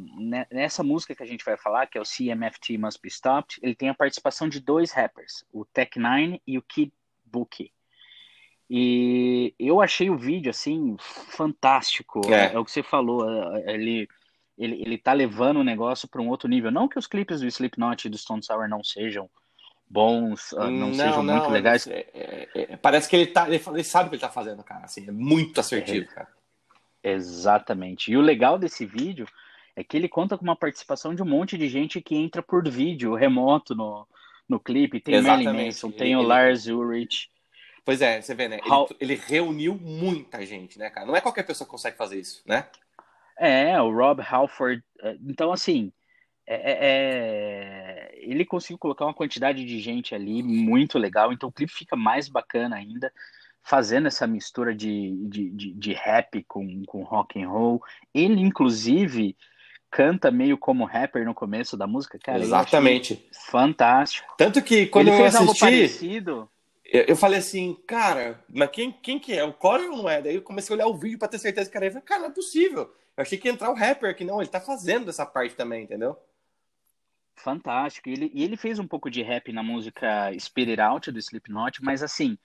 nessa 0.52 0.82
música 0.82 1.14
que 1.14 1.22
a 1.22 1.26
gente 1.26 1.42
vai 1.42 1.56
falar, 1.56 1.86
que 1.86 1.96
é 1.96 2.00
o 2.00 2.04
CMFT 2.04 2.76
Must 2.76 3.00
Be 3.02 3.08
Stopped, 3.08 3.58
ele 3.62 3.74
tem 3.74 3.88
a 3.88 3.94
participação 3.94 4.50
de 4.50 4.60
dois 4.60 4.92
rappers, 4.92 5.46
o 5.50 5.64
Tech 5.64 5.98
Nine 5.98 6.42
e 6.46 6.58
o 6.58 6.62
Kid 6.62 6.92
Bookie. 7.24 7.72
E 8.68 9.54
eu 9.58 9.80
achei 9.80 10.10
o 10.10 10.18
vídeo, 10.18 10.50
assim, 10.50 10.94
fantástico. 10.98 12.20
É, 12.30 12.52
é 12.52 12.58
o 12.58 12.64
que 12.66 12.70
você 12.70 12.82
falou. 12.82 13.26
É, 13.56 13.72
ele, 13.72 14.06
ele, 14.58 14.82
ele 14.82 14.98
tá 14.98 15.14
levando 15.14 15.60
o 15.60 15.64
negócio 15.64 16.06
para 16.06 16.20
um 16.20 16.28
outro 16.28 16.50
nível. 16.50 16.70
Não 16.70 16.86
que 16.86 16.98
os 16.98 17.06
clipes 17.06 17.40
do 17.40 17.46
Slipknot 17.46 18.06
e 18.06 18.10
do 18.10 18.18
Stone 18.18 18.42
Sour 18.42 18.68
não 18.68 18.84
sejam 18.84 19.26
bons, 19.88 20.52
ah, 20.52 20.66
não, 20.66 20.88
não 20.88 20.94
sejam 20.94 21.22
não, 21.22 21.36
muito 21.36 21.50
legais. 21.50 21.86
É, 21.86 22.06
é, 22.12 22.48
é, 22.54 22.76
parece 22.76 23.08
que 23.08 23.16
ele, 23.16 23.28
tá, 23.28 23.48
ele, 23.48 23.64
ele, 23.68 23.84
sabe 23.84 24.08
o 24.08 24.10
que 24.10 24.16
ele 24.16 24.20
tá 24.20 24.28
fazendo, 24.28 24.62
cara. 24.62 24.84
Assim, 24.84 25.08
é 25.08 25.10
muito 25.10 25.58
assertivo, 25.58 26.06
cara. 26.08 26.36
Exatamente. 27.12 28.10
E 28.10 28.16
o 28.16 28.20
legal 28.20 28.58
desse 28.58 28.84
vídeo 28.84 29.26
é 29.74 29.84
que 29.84 29.96
ele 29.96 30.08
conta 30.08 30.36
com 30.36 30.44
uma 30.44 30.56
participação 30.56 31.14
de 31.14 31.22
um 31.22 31.26
monte 31.26 31.56
de 31.56 31.68
gente 31.68 32.00
que 32.00 32.14
entra 32.16 32.42
por 32.42 32.68
vídeo 32.68 33.14
remoto 33.14 33.74
no, 33.74 34.06
no 34.48 34.58
clipe. 34.58 35.00
Tem 35.00 35.14
Exatamente. 35.14 35.46
Marilyn 35.46 35.66
Manson, 35.66 35.90
tem 35.90 36.12
ele, 36.12 36.16
o 36.16 36.22
Lars 36.22 36.66
Ulrich 36.66 37.28
Pois 37.88 38.02
é, 38.02 38.20
você 38.20 38.34
vê, 38.34 38.48
né? 38.48 38.58
Ele, 38.62 38.70
How... 38.70 38.88
ele, 39.00 39.14
reuniu 39.14 39.74
muita 39.74 40.44
gente, 40.44 40.78
né, 40.78 40.90
cara? 40.90 41.06
Não 41.06 41.16
é 41.16 41.22
qualquer 41.22 41.42
pessoa 41.42 41.64
que 41.64 41.70
consegue 41.70 41.96
fazer 41.96 42.20
isso, 42.20 42.42
né? 42.44 42.68
É, 43.38 43.80
o 43.80 43.90
Rob 43.90 44.20
Halford. 44.20 44.84
É, 45.00 45.16
então, 45.22 45.50
assim, 45.50 45.90
é, 46.46 46.54
é, 46.54 46.78
é, 46.82 48.18
ele 48.18 48.44
conseguiu 48.44 48.76
colocar 48.76 49.06
uma 49.06 49.14
quantidade 49.14 49.64
de 49.64 49.80
gente 49.80 50.14
ali 50.14 50.42
muito 50.42 50.98
legal. 50.98 51.32
Então, 51.32 51.48
o 51.48 51.52
clipe 51.52 51.72
fica 51.72 51.96
mais 51.96 52.28
bacana 52.28 52.76
ainda, 52.76 53.10
fazendo 53.62 54.08
essa 54.08 54.26
mistura 54.26 54.74
de, 54.74 55.16
de, 55.28 55.50
de, 55.50 55.72
de 55.72 55.92
rap 55.92 56.42
com, 56.44 56.82
com 56.86 57.02
rock 57.02 57.42
and 57.42 57.48
roll. 57.48 57.82
Ele, 58.14 58.40
inclusive 58.40 59.36
canta 59.90 60.30
meio 60.30 60.58
como 60.58 60.84
rapper 60.84 61.24
no 61.24 61.34
começo 61.34 61.76
da 61.76 61.86
música, 61.86 62.18
cara. 62.18 62.40
Exatamente. 62.40 63.26
Fantástico. 63.50 64.34
Tanto 64.36 64.62
que 64.62 64.86
quando 64.86 65.08
ele 65.08 65.16
eu 65.16 65.20
fez 65.20 65.34
assisti, 65.34 65.46
algo 65.46 65.58
parecido 65.58 66.50
eu 66.90 67.16
falei 67.16 67.38
assim, 67.38 67.76
cara, 67.86 68.42
mas 68.48 68.70
quem, 68.70 68.90
quem 68.90 69.18
que 69.18 69.34
é? 69.34 69.44
O 69.44 69.52
Corey 69.52 69.86
ou 69.88 69.98
não 69.98 70.08
é? 70.08 70.22
Daí 70.22 70.36
eu 70.36 70.42
comecei 70.42 70.72
a 70.72 70.76
olhar 70.76 70.86
o 70.86 70.96
vídeo 70.96 71.18
pra 71.18 71.28
ter 71.28 71.38
certeza 71.38 71.70
que 71.70 71.76
era 71.76 71.84
ele. 71.84 72.00
Cara, 72.00 72.22
não 72.22 72.28
é 72.28 72.32
possível. 72.32 72.90
Eu 73.14 73.22
achei 73.22 73.36
que 73.36 73.46
ia 73.46 73.52
entrar 73.52 73.70
o 73.70 73.74
rapper 73.74 74.10
aqui. 74.10 74.24
Não, 74.24 74.40
ele 74.40 74.48
tá 74.48 74.58
fazendo 74.58 75.10
essa 75.10 75.26
parte 75.26 75.54
também, 75.54 75.84
entendeu? 75.84 76.16
Fantástico. 77.36 78.08
E 78.08 78.12
ele, 78.12 78.30
e 78.32 78.42
ele 78.42 78.56
fez 78.56 78.78
um 78.78 78.86
pouco 78.86 79.10
de 79.10 79.22
rap 79.22 79.52
na 79.52 79.62
música 79.62 80.32
Spirit 80.38 80.80
Out 80.80 81.12
do 81.12 81.18
Slipknot, 81.18 81.84
mas 81.84 82.02
assim, 82.02 82.38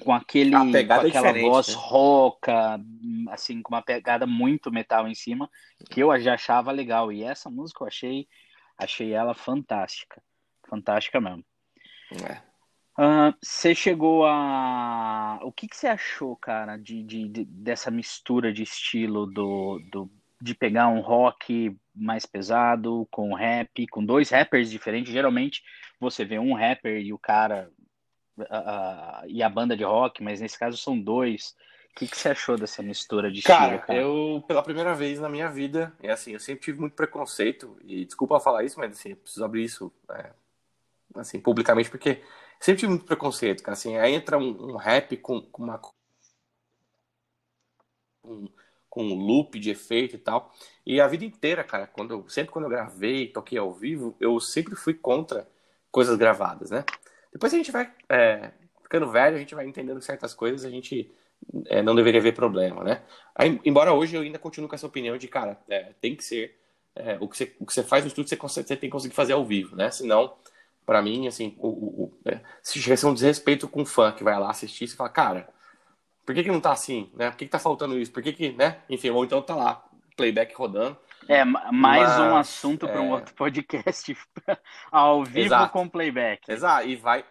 com 0.00 0.12
aquele 0.12 0.52
com 0.52 0.76
aquela 0.76 1.36
é 1.36 1.40
voz 1.40 1.68
né? 1.68 1.74
rouca, 1.76 2.80
assim, 3.30 3.62
com 3.62 3.74
uma 3.74 3.82
pegada 3.82 4.26
muito 4.26 4.70
metal 4.70 5.08
em 5.08 5.14
cima, 5.14 5.50
que 5.90 6.00
eu 6.00 6.20
já 6.20 6.34
achava 6.34 6.70
legal. 6.70 7.12
E 7.12 7.22
essa 7.22 7.50
música 7.50 7.82
eu 7.82 7.88
achei, 7.88 8.28
achei 8.78 9.12
ela 9.12 9.34
fantástica. 9.34 10.22
Fantástica 10.68 11.20
mesmo. 11.20 11.44
É. 12.24 12.52
Uh, 12.98 13.34
você 13.40 13.74
chegou 13.74 14.26
a. 14.26 15.40
O 15.42 15.50
que, 15.50 15.66
que 15.66 15.76
você 15.76 15.86
achou, 15.86 16.36
cara, 16.36 16.76
de, 16.76 17.02
de, 17.02 17.28
de, 17.28 17.44
dessa 17.44 17.90
mistura 17.90 18.52
de 18.52 18.62
estilo 18.62 19.26
do, 19.26 19.80
do, 19.90 20.10
de 20.40 20.54
pegar 20.54 20.88
um 20.88 21.00
rock 21.00 21.74
mais 21.94 22.26
pesado 22.26 23.08
com 23.10 23.34
rap, 23.34 23.86
com 23.88 24.04
dois 24.04 24.28
rappers 24.28 24.70
diferentes? 24.70 25.12
Geralmente 25.12 25.62
você 25.98 26.24
vê 26.24 26.38
um 26.38 26.54
rapper 26.54 27.00
e 27.00 27.14
o 27.14 27.18
cara 27.18 27.70
e 29.26 29.42
a 29.42 29.48
banda 29.48 29.76
de 29.76 29.84
rock, 29.84 30.22
mas 30.22 30.40
nesse 30.40 30.58
caso 30.58 30.76
são 30.76 30.98
dois. 30.98 31.54
O 31.90 31.94
que, 31.94 32.08
que 32.08 32.16
você 32.16 32.30
achou 32.30 32.56
dessa 32.56 32.82
mistura 32.82 33.30
de 33.30 33.42
cara, 33.42 33.74
estilo, 33.74 33.86
cara? 33.86 33.98
Eu, 33.98 34.42
pela 34.48 34.62
primeira 34.62 34.94
vez 34.94 35.20
na 35.20 35.28
minha 35.28 35.50
vida, 35.50 35.92
é 36.02 36.10
assim, 36.10 36.32
eu 36.32 36.40
sempre 36.40 36.64
tive 36.64 36.80
muito 36.80 36.94
preconceito, 36.94 37.76
e 37.84 38.06
desculpa 38.06 38.40
falar 38.40 38.64
isso, 38.64 38.78
mas 38.78 38.92
assim, 38.92 39.10
eu 39.10 39.16
preciso 39.16 39.44
abrir 39.44 39.64
isso 39.64 39.92
é, 40.10 40.30
assim, 41.16 41.38
publicamente, 41.38 41.90
porque 41.90 42.22
sempre 42.58 42.80
tive 42.80 42.92
muito 42.92 43.04
preconceito, 43.04 43.62
cara. 43.62 43.74
Assim, 43.74 43.96
aí 43.98 44.14
entra 44.14 44.38
um, 44.38 44.72
um 44.72 44.76
rap 44.76 45.16
com, 45.18 45.42
com 45.42 45.64
uma. 45.64 45.80
Um, 48.24 48.48
com 48.88 49.04
um 49.04 49.14
loop 49.14 49.58
de 49.58 49.70
efeito 49.70 50.16
e 50.16 50.18
tal. 50.18 50.52
E 50.84 51.00
a 51.00 51.08
vida 51.08 51.24
inteira, 51.24 51.64
cara, 51.64 51.86
quando 51.86 52.12
eu, 52.12 52.28
sempre 52.28 52.52
quando 52.52 52.66
eu 52.66 52.70
gravei, 52.70 53.26
toquei 53.26 53.56
ao 53.56 53.72
vivo, 53.72 54.14
eu 54.20 54.38
sempre 54.38 54.76
fui 54.76 54.92
contra 54.92 55.48
coisas 55.90 56.16
gravadas, 56.16 56.70
né? 56.70 56.84
Depois 57.32 57.52
a 57.52 57.56
gente 57.56 57.72
vai 57.72 57.90
é, 58.08 58.50
ficando 58.82 59.10
velho, 59.10 59.36
a 59.36 59.38
gente 59.38 59.54
vai 59.54 59.66
entendendo 59.66 60.00
certas 60.00 60.34
coisas, 60.34 60.64
a 60.64 60.70
gente 60.70 61.10
é, 61.66 61.82
não 61.82 61.94
deveria 61.94 62.20
haver 62.20 62.34
problema, 62.34 62.84
né? 62.84 63.02
Aí, 63.34 63.60
embora 63.64 63.92
hoje 63.92 64.16
eu 64.16 64.22
ainda 64.22 64.38
continue 64.38 64.68
com 64.68 64.74
essa 64.74 64.86
opinião 64.86 65.16
de, 65.16 65.28
cara, 65.28 65.58
é, 65.68 65.92
tem 66.00 66.14
que 66.14 66.24
ser 66.24 66.58
é, 66.94 67.16
o, 67.20 67.28
que 67.28 67.36
você, 67.36 67.56
o 67.58 67.66
que 67.66 67.72
você 67.72 67.82
faz 67.82 68.04
no 68.04 68.08
estúdio, 68.08 68.28
você, 68.28 68.36
você 68.36 68.64
tem 68.64 68.88
que 68.88 68.88
conseguir 68.90 69.14
fazer 69.14 69.32
ao 69.32 69.44
vivo, 69.44 69.74
né? 69.74 69.90
Senão 69.90 70.34
para 70.84 71.00
mim, 71.00 71.26
assim, 71.26 71.54
o, 71.58 71.68
o, 71.68 72.02
o 72.04 72.12
é, 72.24 72.40
se 72.62 72.80
tivesse 72.80 73.06
um 73.06 73.14
desrespeito 73.14 73.68
com 73.68 73.82
o 73.82 73.86
fã 73.86 74.12
que 74.12 74.24
vai 74.24 74.38
lá 74.38 74.50
assistir, 74.50 74.88
você 74.88 74.96
fala, 74.96 75.08
cara, 75.08 75.48
por 76.24 76.34
que, 76.34 76.42
que 76.42 76.50
não 76.50 76.60
tá 76.60 76.72
assim, 76.72 77.10
né? 77.14 77.30
Por 77.30 77.36
que, 77.36 77.44
que 77.46 77.50
tá 77.50 77.58
faltando 77.58 77.98
isso? 77.98 78.12
Por 78.12 78.22
que 78.22 78.32
que, 78.32 78.52
né? 78.52 78.78
Enfim, 78.88 79.10
ou 79.10 79.24
então 79.24 79.42
tá 79.42 79.54
lá, 79.54 79.84
playback 80.16 80.54
rodando. 80.54 80.96
É, 81.28 81.44
mais 81.44 81.72
Mas, 81.72 82.18
um 82.18 82.36
assunto 82.36 82.88
para 82.88 83.00
um 83.00 83.10
é... 83.10 83.14
outro 83.14 83.34
podcast 83.34 84.16
ao 84.90 85.24
vivo 85.24 85.46
Exato. 85.46 85.72
com 85.72 85.88
playback. 85.88 86.50
Exato, 86.50 86.88
e 86.88 86.96
vai 86.96 87.24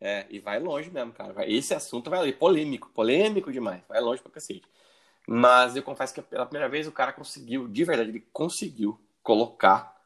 é, 0.00 0.26
e 0.28 0.38
vai 0.38 0.58
longe 0.58 0.90
mesmo, 0.90 1.12
cara. 1.12 1.34
Esse 1.50 1.74
assunto 1.74 2.10
vai 2.10 2.20
ali, 2.20 2.32
polêmico, 2.32 2.90
polêmico 2.90 3.50
demais, 3.50 3.82
vai 3.88 4.00
longe 4.00 4.20
pra 4.20 4.32
cacete. 4.32 4.66
Mas 5.26 5.74
eu 5.74 5.82
confesso 5.82 6.14
que 6.14 6.22
pela 6.22 6.46
primeira 6.46 6.68
vez 6.68 6.86
o 6.86 6.92
cara 6.92 7.12
conseguiu, 7.12 7.66
de 7.66 7.84
verdade, 7.84 8.10
ele 8.10 8.26
conseguiu 8.32 9.00
colocar 9.22 9.96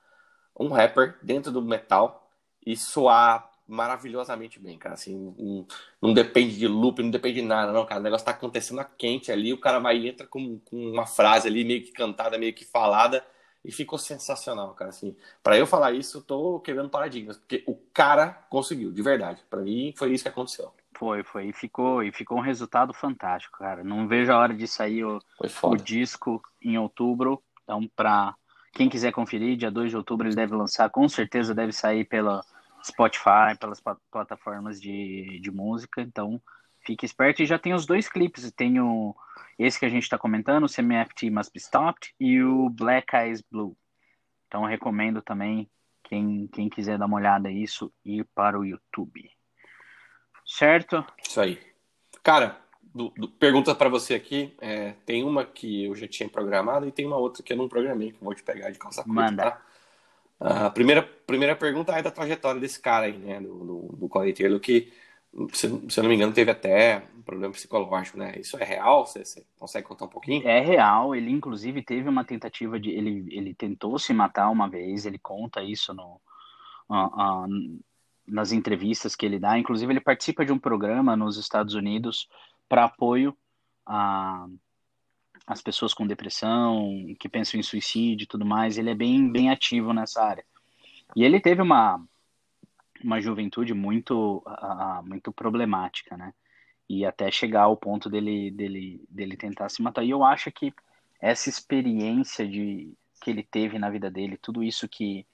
um 0.59 0.69
rapper 0.69 1.19
dentro 1.23 1.51
do 1.53 1.61
metal 1.61 2.31
e 2.65 2.77
soar 2.77 3.50
maravilhosamente 3.71 4.59
bem, 4.59 4.77
cara. 4.77 4.95
Assim, 4.95 5.17
não, 5.39 5.67
não, 6.03 6.13
depende 6.13 6.59
de 6.59 6.67
loop, 6.67 7.03
não 7.03 7.11
depende 7.11 7.41
de 7.41 7.47
nada, 7.47 7.73
não, 7.73 7.87
cara. 7.87 8.01
O 8.01 8.03
negócio 8.03 8.25
tá 8.25 8.33
acontecendo 8.33 8.81
a 8.81 8.85
quente 8.85 9.31
ali, 9.31 9.53
o 9.53 9.61
cara 9.61 9.79
vai 9.79 10.07
entra 10.07 10.27
com, 10.27 10.59
com 10.59 10.77
uma 10.77 11.07
frase 11.07 11.49
ali 11.49 11.65
meio 11.65 11.83
que 11.83 11.93
cantada, 11.93 12.37
meio 12.37 12.53
que 12.53 12.65
falada, 12.65 13.25
e 13.65 13.71
ficou 13.71 13.99
sensacional, 13.99 14.75
cara. 14.75 14.91
Assim, 14.91 15.17
para 15.43 15.57
eu 15.57 15.67
falar 15.67 15.93
isso, 15.93 16.19
eu 16.19 16.23
tô 16.23 16.61
quebrando 16.61 16.91
paradigmas, 16.91 17.39
porque 17.39 17.63
o 17.67 17.77
cara 17.95 18.45
conseguiu, 18.51 18.91
de 18.91 19.03
verdade. 19.03 19.43
Para 19.49 19.61
mim, 19.61 19.95
foi 19.97 20.13
isso 20.13 20.25
que 20.25 20.29
aconteceu. 20.29 20.73
Foi, 20.95 21.23
foi. 21.23 21.47
E 21.49 21.53
ficou, 21.53 22.03
e 22.03 22.13
ficou 22.13 22.39
um 22.39 22.43
resultado 22.43 22.93
fantástico, 22.93 23.59
cara. 23.59 23.85
Não 23.85 24.09
vejo 24.09 24.33
a 24.33 24.39
hora 24.39 24.53
de 24.53 24.67
sair 24.67 25.05
o, 25.05 25.19
o 25.63 25.77
disco 25.77 26.43
em 26.61 26.77
outubro. 26.77 27.43
Então, 27.63 27.89
para 27.95 28.35
quem 28.73 28.89
quiser 28.89 29.13
conferir, 29.13 29.57
dia 29.57 29.71
2 29.71 29.91
de 29.91 29.97
outubro 29.97 30.27
ele 30.27 30.35
deve 30.35 30.55
lançar, 30.55 30.91
com 30.91 31.09
certeza 31.09 31.55
deve 31.55 31.73
sair 31.73 32.05
pela 32.05 32.45
Spotify, 32.83 33.57
pelas 33.59 33.81
plataformas 34.11 34.81
de, 34.81 35.41
de 35.41 35.51
música, 35.51 36.01
então 36.01 36.41
fique 36.85 37.05
esperto. 37.05 37.43
E 37.43 37.47
já 37.47 37.59
tem 37.59 37.75
os 37.75 37.87
dois 37.87 38.09
clipes, 38.09 38.51
tem 38.53 38.81
o, 38.81 39.15
esse 39.59 39.79
que 39.79 39.87
a 39.87 39.89
gente 39.91 40.05
está 40.05 40.19
comentando, 40.19 40.65
o 40.65 40.73
CMFT 40.73 41.31
Must 41.31 41.53
Be 41.53 41.61
Stopped, 41.61 42.15
e 42.19 42.43
o 42.43 42.69
Black 42.71 43.15
Eyes 43.15 43.43
Blue. 43.43 43.77
Então 44.47 44.65
recomendo 44.65 45.23
também, 45.23 45.71
quem, 46.05 46.49
quem 46.49 46.69
quiser 46.69 46.99
dar 46.99 47.07
uma 47.07 47.17
olhada 47.17 47.49
nisso, 47.49 47.93
ir 48.05 48.27
para 48.35 48.59
o 48.59 48.65
YouTube. 48.65 49.31
Certo? 50.45 51.05
Isso 51.23 51.41
aí. 51.41 51.61
Cara, 52.23 52.61
do, 52.83 53.11
do, 53.11 53.29
pergunta 53.29 53.75
para 53.75 53.89
você 53.89 54.15
aqui. 54.15 54.55
É, 54.61 54.93
tem 55.07 55.23
uma 55.23 55.45
que 55.45 55.85
eu 55.85 55.95
já 55.95 56.09
tinha 56.09 56.29
programado 56.29 56.87
e 56.87 56.93
tem 56.93 57.07
uma 57.07 57.17
outra 57.17 57.43
que 57.43 57.53
eu 57.53 57.57
não 57.57 57.69
programei, 57.69 58.11
que 58.11 58.17
eu 58.17 58.25
vou 58.25 58.35
te 58.35 58.43
pegar 58.43 58.71
de 58.71 58.79
calça 58.79 59.03
curta, 59.03 59.21
Manda. 59.21 59.51
Tá? 59.53 59.63
A 60.41 60.71
primeira, 60.71 61.03
primeira 61.03 61.55
pergunta 61.55 61.93
é 61.93 62.03
da 62.03 62.11
trajetória 62.11 62.59
desse 62.59 62.81
cara 62.81 63.05
aí, 63.05 63.19
né? 63.19 63.41
Do, 63.41 63.59
do, 63.59 63.97
do 63.97 64.09
Corey 64.09 64.33
Taylor, 64.33 64.59
que, 64.59 64.91
se, 65.53 65.69
se 65.91 66.01
eu 66.01 66.03
não 66.03 66.09
me 66.09 66.17
engano, 66.17 66.33
teve 66.33 66.51
até 66.51 67.03
um 67.15 67.21
problema 67.21 67.53
psicológico, 67.53 68.17
né? 68.17 68.39
Isso 68.39 68.57
é 68.57 68.65
real? 68.65 69.07
Você, 69.07 69.23
você 69.23 69.45
consegue 69.59 69.87
contar 69.87 70.07
um 70.07 70.09
pouquinho? 70.09 70.49
É 70.49 70.61
real. 70.61 71.15
Ele, 71.15 71.31
inclusive, 71.31 71.83
teve 71.83 72.09
uma 72.09 72.25
tentativa 72.25 72.81
de. 72.81 72.91
Ele, 72.91 73.27
ele 73.31 73.55
tentou 73.55 73.99
se 73.99 74.15
matar 74.15 74.49
uma 74.49 74.67
vez, 74.67 75.05
ele 75.05 75.19
conta 75.19 75.63
isso 75.63 75.93
no, 75.93 76.19
uh, 76.89 77.45
uh, 77.45 77.81
nas 78.27 78.51
entrevistas 78.51 79.15
que 79.15 79.27
ele 79.27 79.39
dá. 79.39 79.59
Inclusive, 79.59 79.93
ele 79.93 80.01
participa 80.01 80.43
de 80.43 80.53
um 80.53 80.59
programa 80.59 81.15
nos 81.15 81.37
Estados 81.37 81.75
Unidos 81.75 82.29
para 82.67 82.85
apoio 82.85 83.37
a 83.85 84.47
as 85.51 85.61
pessoas 85.61 85.93
com 85.93 86.07
depressão, 86.07 87.13
que 87.19 87.29
pensam 87.29 87.59
em 87.59 87.63
suicídio 87.63 88.23
e 88.23 88.27
tudo 88.27 88.47
mais, 88.47 88.79
ele 88.79 88.91
é 88.91 88.95
bem, 88.95 89.29
bem 89.33 89.51
ativo 89.51 89.93
nessa 89.93 90.23
área. 90.23 90.45
E 91.17 91.25
ele 91.25 91.41
teve 91.41 91.61
uma, 91.61 92.01
uma 93.03 93.21
juventude 93.21 93.75
muito, 93.75 94.45
uh, 94.47 95.03
muito 95.05 95.33
problemática, 95.33 96.17
né? 96.17 96.33
E 96.89 97.05
até 97.05 97.33
chegar 97.33 97.63
ao 97.63 97.77
ponto 97.77 98.09
dele, 98.09 98.53
dele, 98.53 99.05
dele 99.11 99.37
tentar 99.37 99.69
se 99.71 99.83
matar. 99.83 100.05
E 100.05 100.11
eu 100.11 100.23
acho 100.23 100.53
que 100.53 100.73
essa 101.21 101.49
experiência 101.49 102.47
de, 102.47 102.93
que 103.21 103.29
ele 103.29 103.43
teve 103.43 103.77
na 103.77 103.91
vida 103.91 104.09
dele, 104.09 104.37
tudo 104.37 104.63
isso 104.63 104.89
que, 104.89 105.27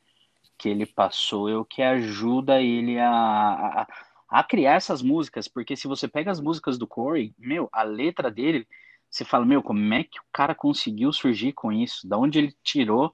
que 0.57 0.70
ele 0.70 0.87
passou, 0.87 1.46
é 1.46 1.57
o 1.59 1.64
que 1.64 1.83
ajuda 1.83 2.62
ele 2.62 2.98
a, 2.98 3.11
a, 3.11 3.87
a 4.31 4.42
criar 4.42 4.76
essas 4.76 5.02
músicas. 5.02 5.46
Porque 5.46 5.76
se 5.76 5.87
você 5.87 6.09
pega 6.09 6.31
as 6.31 6.40
músicas 6.40 6.79
do 6.79 6.87
Corey, 6.87 7.35
meu, 7.38 7.68
a 7.70 7.83
letra 7.83 8.31
dele 8.31 8.66
você 9.11 9.25
fala, 9.25 9.45
meu, 9.45 9.62
como 9.62 9.95
é 9.95 10.05
que 10.05 10.19
o 10.19 10.25
cara 10.33 10.55
conseguiu 10.55 11.12
surgir 11.12 11.53
com 11.53 11.73
isso? 11.73 12.07
Da 12.07 12.19
onde 12.19 12.38
ele 12.38 12.55
tirou 12.62 13.12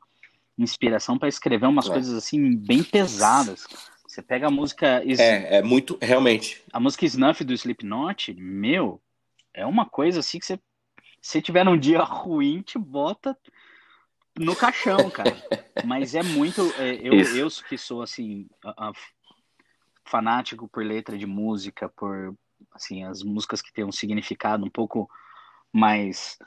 inspiração 0.59 1.19
para 1.19 1.29
escrever 1.29 1.67
umas 1.67 1.89
é. 1.89 1.93
coisas 1.93 2.15
assim 2.15 2.57
bem 2.57 2.83
pesadas? 2.83 3.67
Você 4.07 4.21
pega 4.21 4.49
a 4.49 4.51
música. 4.51 5.03
É, 5.07 5.59
é 5.59 5.63
muito, 5.63 5.99
realmente. 6.01 6.63
A 6.73 6.79
música 6.79 7.07
Snuff 7.07 7.43
do 7.45 7.55
Slipknot, 7.55 8.35
meu, 8.35 9.01
é 9.55 9.65
uma 9.65 9.87
coisa 9.87 10.21
assim 10.21 10.39
que 10.39 10.47
você. 10.47 10.59
Se 11.21 11.41
tiver 11.41 11.67
um 11.67 11.79
dia 11.79 12.03
ruim, 12.05 12.63
te 12.63 12.79
bota 12.79 13.37
no 14.39 14.55
caixão, 14.57 15.09
cara. 15.11 15.37
Mas 15.85 16.15
é 16.15 16.23
muito. 16.23 16.63
É, 16.79 16.95
eu, 16.95 17.15
eu 17.15 17.49
que 17.69 17.79
sou 17.79 18.03
assim. 18.03 18.47
A, 18.65 18.89
a, 18.89 18.93
fanático 20.05 20.69
por 20.69 20.85
letra 20.85 21.17
de 21.17 21.27
música, 21.27 21.89
por 21.89 22.35
assim, 22.73 23.05
as 23.05 23.23
músicas 23.23 23.63
que 23.63 23.73
têm 23.73 23.85
um 23.85 23.93
significado 23.93 24.65
um 24.65 24.71
pouco 24.71 25.09
mais 25.73 26.39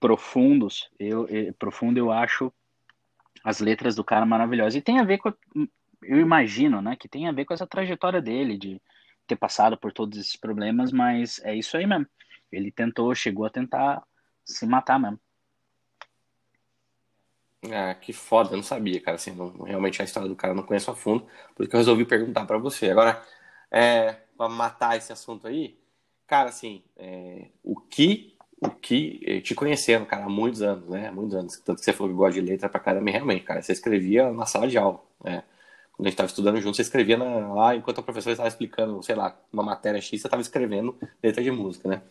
profundos, 0.00 0.90
eu, 0.98 1.26
eu, 1.28 1.54
profundo 1.54 1.98
eu 1.98 2.10
acho 2.10 2.52
as 3.42 3.60
letras 3.60 3.94
do 3.94 4.04
cara 4.04 4.26
maravilhosas. 4.26 4.74
E 4.74 4.82
tem 4.82 4.98
a 4.98 5.04
ver 5.04 5.18
com, 5.18 5.32
eu 6.02 6.18
imagino, 6.18 6.82
né, 6.82 6.96
que 6.96 7.08
tem 7.08 7.28
a 7.28 7.32
ver 7.32 7.44
com 7.44 7.54
essa 7.54 7.66
trajetória 7.66 8.20
dele, 8.20 8.58
de 8.58 8.80
ter 9.26 9.36
passado 9.36 9.76
por 9.76 9.92
todos 9.92 10.18
esses 10.18 10.36
problemas, 10.36 10.92
mas 10.92 11.40
é 11.44 11.54
isso 11.54 11.76
aí 11.76 11.86
mesmo. 11.86 12.06
Ele 12.50 12.70
tentou, 12.70 13.14
chegou 13.14 13.46
a 13.46 13.50
tentar 13.50 14.02
se 14.44 14.66
matar 14.66 14.98
mesmo. 14.98 15.18
Ah, 17.72 17.94
que 17.94 18.12
foda, 18.12 18.50
eu 18.52 18.56
não 18.56 18.62
sabia, 18.62 19.00
cara. 19.00 19.16
Assim, 19.16 19.30
não, 19.32 19.62
realmente 19.62 20.02
a 20.02 20.04
história 20.04 20.28
do 20.28 20.36
cara 20.36 20.52
eu 20.52 20.56
não 20.56 20.64
conheço 20.64 20.90
a 20.90 20.94
fundo, 20.94 21.26
por 21.54 21.62
isso 21.62 21.70
que 21.70 21.76
eu 21.76 21.80
resolvi 21.80 22.04
perguntar 22.04 22.44
para 22.44 22.58
você. 22.58 22.90
Agora, 22.90 23.24
é, 23.70 24.12
para 24.36 24.48
matar 24.48 24.96
esse 24.96 25.12
assunto 25.12 25.46
aí, 25.46 25.78
cara, 26.26 26.50
assim, 26.50 26.84
é, 26.96 27.48
o 27.62 27.80
que 27.80 28.33
o 28.66 28.70
que 28.70 29.20
eh, 29.24 29.40
te 29.40 29.54
conhecendo, 29.54 30.06
cara, 30.06 30.24
há 30.24 30.28
muitos 30.28 30.62
anos, 30.62 30.88
né? 30.88 31.10
Muitos 31.10 31.34
anos. 31.34 31.56
Tanto 31.58 31.78
que 31.78 31.84
você 31.84 31.92
falou 31.92 32.10
que 32.12 32.16
gosta 32.16 32.40
de 32.40 32.46
letra 32.46 32.68
pra 32.68 32.80
caramba, 32.80 33.10
realmente, 33.10 33.44
cara, 33.44 33.62
você 33.62 33.72
escrevia 33.72 34.30
na 34.32 34.46
sala 34.46 34.66
de 34.68 34.78
aula, 34.78 35.00
né? 35.22 35.42
Quando 35.92 36.06
a 36.06 36.10
gente 36.10 36.14
estava 36.14 36.26
estudando 36.28 36.60
junto, 36.60 36.76
você 36.76 36.82
escrevia 36.82 37.16
na, 37.16 37.54
lá, 37.54 37.76
enquanto 37.76 38.00
a 38.00 38.02
professora 38.02 38.32
estava 38.32 38.48
explicando, 38.48 39.02
sei 39.02 39.14
lá, 39.14 39.38
uma 39.52 39.62
matéria 39.62 40.00
X, 40.00 40.20
você 40.20 40.26
estava 40.26 40.42
escrevendo 40.42 40.96
letra 41.22 41.42
de 41.42 41.50
música, 41.50 41.88
né? 41.88 42.02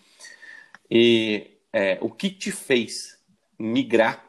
E 0.90 1.58
é, 1.72 1.98
o 2.02 2.10
que 2.10 2.30
te 2.30 2.52
fez 2.52 3.20
migrar, 3.60 4.24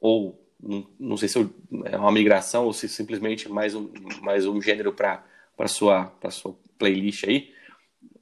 ou 0.00 0.42
não, 0.60 0.86
não 0.98 1.16
sei 1.16 1.28
se 1.28 1.38
é 1.84 1.96
uma 1.96 2.12
migração 2.12 2.64
ou 2.64 2.72
se 2.72 2.88
simplesmente 2.88 3.48
mais 3.48 3.74
um, 3.74 3.92
mais 4.22 4.46
um 4.46 4.60
gênero 4.60 4.92
para 4.92 5.24
sua, 5.66 6.12
sua 6.30 6.56
playlist 6.78 7.24
aí, 7.24 7.52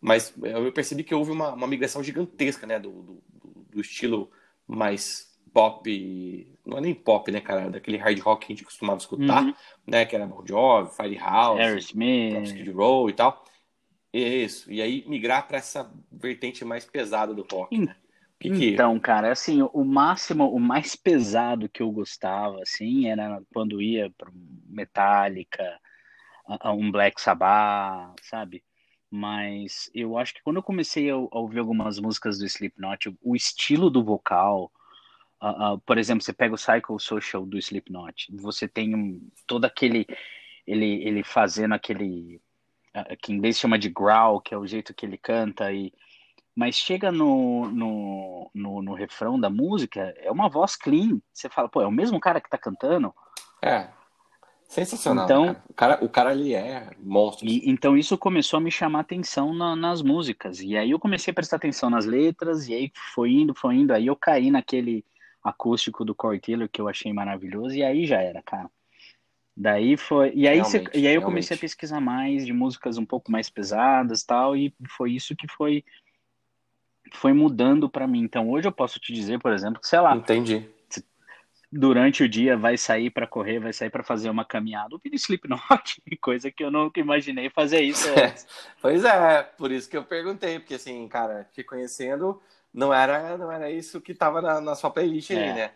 mas 0.00 0.34
eu 0.42 0.72
percebi 0.72 1.04
que 1.04 1.14
houve 1.14 1.30
uma, 1.30 1.52
uma 1.52 1.66
migração 1.66 2.02
gigantesca, 2.02 2.66
né, 2.66 2.78
do, 2.78 2.90
do, 2.90 3.22
do, 3.70 3.80
estilo 3.80 4.30
mais 4.66 5.28
pop, 5.52 6.58
não 6.64 6.78
é 6.78 6.80
nem 6.80 6.94
pop, 6.94 7.30
né, 7.30 7.40
cara, 7.40 7.68
daquele 7.68 7.98
hard 7.98 8.18
rock 8.20 8.46
que 8.46 8.52
a 8.52 8.56
gente 8.56 8.64
costumava 8.64 8.98
escutar, 8.98 9.44
uhum. 9.44 9.54
né, 9.86 10.06
que 10.06 10.16
era 10.16 10.26
Bon 10.26 10.42
Jovi, 10.46 10.94
Firehouse, 10.94 11.60
Aerosmith, 11.60 12.46
Skid 12.46 12.70
Row 12.70 13.10
e 13.10 13.12
tal. 13.12 13.44
Isso, 14.12 14.72
e 14.72 14.80
aí 14.80 15.04
migrar 15.06 15.46
para 15.46 15.58
essa 15.58 15.92
vertente 16.10 16.64
mais 16.64 16.84
pesada 16.84 17.32
do 17.32 17.46
rock, 17.50 17.78
né? 17.78 17.94
Que 18.40 18.50
que... 18.50 18.70
Então, 18.70 18.98
cara, 18.98 19.30
assim, 19.30 19.60
o 19.72 19.84
máximo, 19.84 20.50
o 20.50 20.58
mais 20.58 20.96
pesado 20.96 21.68
que 21.68 21.82
eu 21.82 21.92
gostava, 21.92 22.62
assim, 22.62 23.06
era 23.06 23.40
quando 23.52 23.82
ia 23.82 24.10
para 24.16 24.32
Metallica, 24.66 25.78
um 26.64 26.90
Black 26.90 27.20
Sabbath, 27.20 28.16
sabe? 28.22 28.64
Mas 29.10 29.90
eu 29.92 30.16
acho 30.16 30.34
que 30.34 30.42
quando 30.42 30.56
eu 30.56 30.62
comecei 30.62 31.10
a, 31.10 31.16
ouvir 31.16 31.58
algumas 31.58 31.98
músicas 31.98 32.38
do 32.38 32.46
Slipknot, 32.46 33.12
o 33.20 33.34
estilo 33.34 33.90
do 33.90 34.04
vocal, 34.04 34.70
uh, 35.42 35.74
uh, 35.74 35.78
por 35.80 35.98
exemplo, 35.98 36.22
você 36.22 36.32
pega 36.32 36.54
o 36.54 36.58
Cycle 36.58 37.00
Social 37.00 37.44
do 37.44 37.58
Slipknot, 37.58 38.28
você 38.36 38.68
tem 38.68 38.94
um, 38.94 39.28
todo 39.46 39.64
aquele, 39.64 40.06
ele, 40.66 41.02
ele 41.02 41.24
fazendo 41.24 41.74
aquele, 41.74 42.40
uh, 42.96 43.16
que 43.20 43.32
em 43.32 43.36
inglês 43.36 43.58
chama 43.58 43.78
de 43.78 43.88
growl, 43.88 44.40
que 44.40 44.54
é 44.54 44.56
o 44.58 44.66
jeito 44.66 44.94
que 44.94 45.04
ele 45.04 45.18
canta, 45.18 45.72
e, 45.72 45.92
mas 46.54 46.76
chega 46.76 47.10
no, 47.10 47.68
no, 47.68 48.50
no, 48.54 48.82
no 48.82 48.94
refrão 48.94 49.40
da 49.40 49.50
música, 49.50 50.14
é 50.18 50.30
uma 50.30 50.48
voz 50.48 50.76
clean, 50.76 51.20
você 51.32 51.48
fala, 51.48 51.68
pô, 51.68 51.82
é 51.82 51.86
o 51.86 51.92
mesmo 51.92 52.20
cara 52.20 52.40
que 52.40 52.50
tá 52.50 52.58
cantando? 52.58 53.12
É. 53.60 53.88
Sensacional. 54.70 55.24
Então, 55.24 55.46
cara. 55.46 55.64
O, 55.68 55.74
cara, 55.74 56.04
o 56.04 56.08
cara 56.08 56.30
ali 56.30 56.54
é 56.54 56.90
monstro. 57.02 57.44
E, 57.44 57.68
então 57.68 57.98
isso 57.98 58.16
começou 58.16 58.58
a 58.58 58.60
me 58.60 58.70
chamar 58.70 59.00
atenção 59.00 59.52
na, 59.52 59.74
nas 59.74 60.00
músicas. 60.00 60.60
E 60.60 60.76
aí 60.76 60.92
eu 60.92 60.98
comecei 61.00 61.32
a 61.32 61.34
prestar 61.34 61.56
atenção 61.56 61.90
nas 61.90 62.06
letras, 62.06 62.68
e 62.68 62.74
aí 62.74 62.92
foi 63.12 63.32
indo, 63.32 63.52
foi 63.52 63.74
indo. 63.74 63.92
Aí 63.92 64.06
eu 64.06 64.14
caí 64.14 64.48
naquele 64.48 65.04
acústico 65.42 66.04
do 66.04 66.14
Corey 66.14 66.38
Taylor 66.38 66.68
que 66.68 66.80
eu 66.80 66.86
achei 66.86 67.12
maravilhoso, 67.12 67.74
e 67.74 67.82
aí 67.82 68.06
já 68.06 68.22
era, 68.22 68.40
cara. 68.42 68.70
Daí 69.56 69.96
foi. 69.96 70.30
E 70.36 70.46
aí, 70.46 70.64
cê, 70.64 70.84
e 70.94 71.08
aí 71.08 71.16
eu 71.16 71.22
comecei 71.22 71.56
a 71.56 71.60
pesquisar 71.60 72.00
mais 72.00 72.46
de 72.46 72.52
músicas 72.52 72.96
um 72.96 73.04
pouco 73.04 73.32
mais 73.32 73.50
pesadas 73.50 74.22
tal, 74.22 74.56
e 74.56 74.72
foi 74.96 75.10
isso 75.10 75.34
que 75.34 75.48
foi 75.48 75.84
foi 77.14 77.32
mudando 77.32 77.90
para 77.90 78.06
mim. 78.06 78.22
Então 78.22 78.48
hoje 78.48 78.68
eu 78.68 78.72
posso 78.72 79.00
te 79.00 79.12
dizer, 79.12 79.40
por 79.40 79.52
exemplo, 79.52 79.80
que 79.80 79.88
sei 79.88 79.98
lá. 79.98 80.14
Entendi 80.14 80.64
durante 81.72 82.22
o 82.22 82.28
dia 82.28 82.56
vai 82.56 82.76
sair 82.76 83.10
para 83.10 83.26
correr, 83.26 83.60
vai 83.60 83.72
sair 83.72 83.90
para 83.90 84.02
fazer 84.02 84.28
uma 84.28 84.44
caminhada, 84.44 84.94
ouvir 84.94 85.14
Slipknot, 85.14 86.02
coisa 86.20 86.50
que 86.50 86.64
eu 86.64 86.70
nunca 86.70 87.00
imaginei 87.00 87.48
fazer 87.48 87.80
isso. 87.80 88.08
pois 88.82 89.04
é, 89.04 89.42
por 89.42 89.70
isso 89.70 89.88
que 89.88 89.96
eu 89.96 90.02
perguntei, 90.02 90.58
porque 90.58 90.74
assim, 90.74 91.06
cara, 91.08 91.48
te 91.52 91.62
conhecendo, 91.62 92.40
não 92.74 92.92
era, 92.92 93.36
não 93.36 93.50
era 93.52 93.70
isso 93.70 94.00
que 94.00 94.14
tava 94.14 94.42
na, 94.42 94.60
na 94.60 94.74
sua 94.74 94.90
playlist 94.90 95.30
é, 95.30 95.36
aí, 95.36 95.54
né? 95.54 95.70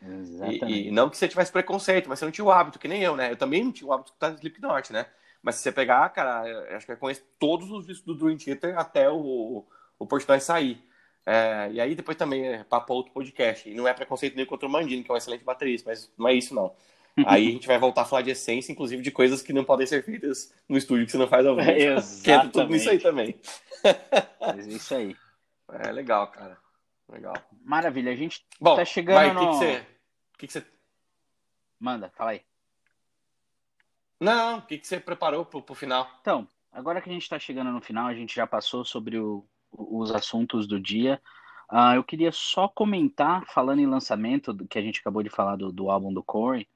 E, 0.66 0.88
e, 0.88 0.90
não 0.90 1.09
que 1.09 1.16
você 1.16 1.28
tivesse 1.28 1.52
preconceito, 1.52 2.09
mas 2.09 2.18
você 2.18 2.24
não 2.24 2.33
tinha 2.33 2.44
o 2.44 2.50
hábito, 2.50 2.78
que 2.78 2.88
nem 2.88 3.02
eu, 3.02 3.16
né? 3.16 3.30
Eu 3.30 3.37
também 3.37 3.62
não 3.62 3.72
tinha 3.72 3.88
o 3.88 3.92
hábito 3.92 4.11
de 4.11 4.12
escutar 4.12 4.35
Slipknot, 4.35 4.92
né? 4.92 5.07
Mas 5.42 5.57
se 5.57 5.62
você 5.62 5.70
pegar, 5.70 6.09
cara, 6.09 6.42
acho 6.74 6.87
que 6.87 6.92
eu 6.92 6.96
conheço 6.96 7.22
todos 7.38 7.70
os 7.70 7.87
discos 7.87 8.07
do 8.07 8.14
Dream 8.14 8.38
Theater 8.38 8.78
até 8.78 9.11
o, 9.11 9.64
o 9.98 10.07
Portnoy 10.07 10.40
sair. 10.40 10.83
É, 11.27 11.71
e 11.73 11.81
aí 11.81 11.95
depois 11.95 12.17
também 12.17 12.47
é 12.47 12.65
papo 12.65 12.93
outro 12.93 13.13
podcast. 13.13 13.69
E 13.69 13.75
não 13.75 13.89
é 13.89 13.95
preconceito 13.95 14.37
nem 14.37 14.45
contra 14.45 14.69
o 14.69 14.71
Mandini, 14.71 15.03
que 15.03 15.11
é 15.11 15.15
um 15.15 15.17
excelente 15.17 15.45
baterista, 15.45 15.91
mas 15.91 16.13
não 16.19 16.29
é 16.29 16.35
isso 16.35 16.55
não. 16.55 16.75
Aí 17.27 17.47
a 17.47 17.51
gente 17.53 17.69
vai 17.69 17.79
voltar 17.79 18.03
a 18.03 18.05
falar 18.05 18.23
de 18.23 18.31
essência, 18.31 18.73
inclusive 18.73 19.01
de 19.01 19.13
coisas 19.13 19.41
que 19.41 19.53
não 19.53 19.63
podem 19.63 19.87
ser 19.87 20.03
feitas 20.03 20.53
no 20.69 20.77
estúdio 20.77 21.07
que 21.07 21.13
você 21.13 21.19
não 21.19 21.29
faz 21.29 21.47
ao 21.47 21.55
vivo. 21.57 21.71
É, 21.71 21.95
que 22.25 22.31
é 22.31 22.49
tudo 22.49 22.75
isso 22.75 22.91
aí 22.91 22.99
também. 22.99 23.37
Mas 24.41 24.67
isso 24.67 24.95
aí. 24.97 25.17
É 25.69 25.93
legal, 25.93 26.27
cara. 26.27 26.59
Legal. 27.09 27.35
Maravilha, 27.63 28.11
a 28.11 28.17
gente 28.17 28.45
Bom, 28.61 28.75
tá 28.75 28.85
chegando 28.85 29.15
vai, 29.15 29.33
no... 29.33 29.41
que, 29.41 29.47
que 29.47 29.55
você... 29.55 29.87
que, 30.39 30.47
que 30.49 30.53
você... 30.55 30.67
Manda, 31.79 32.11
fala 32.17 32.33
aí. 32.33 32.43
Não, 34.19 34.59
o 34.59 34.63
que, 34.63 34.79
que 34.79 34.87
você 34.87 34.99
preparou 34.99 35.45
pro, 35.45 35.63
pro 35.63 35.75
final? 35.75 36.11
Então, 36.21 36.49
agora 36.73 37.01
que 37.01 37.09
a 37.09 37.13
gente 37.13 37.29
tá 37.29 37.39
chegando 37.39 37.71
no 37.71 37.81
final, 37.81 38.09
a 38.09 38.15
gente 38.15 38.35
já 38.35 38.47
passou 38.47 38.85
sobre 38.85 39.19
o, 39.19 39.47
os 39.77 40.11
assuntos 40.11 40.67
do 40.67 40.81
dia. 40.81 41.21
Uh, 41.71 41.97
eu 41.97 42.05
queria 42.05 42.31
só 42.31 42.69
comentar, 42.69 43.45
falando 43.47 43.81
em 43.81 43.87
lançamento, 43.87 44.55
que 44.69 44.79
a 44.79 44.83
gente 44.83 45.01
acabou 45.01 45.23
de 45.23 45.31
falar 45.31 45.57
do, 45.57 45.73
do 45.73 45.91
álbum 45.91 46.13
do 46.13 46.23
Corey. 46.23 46.69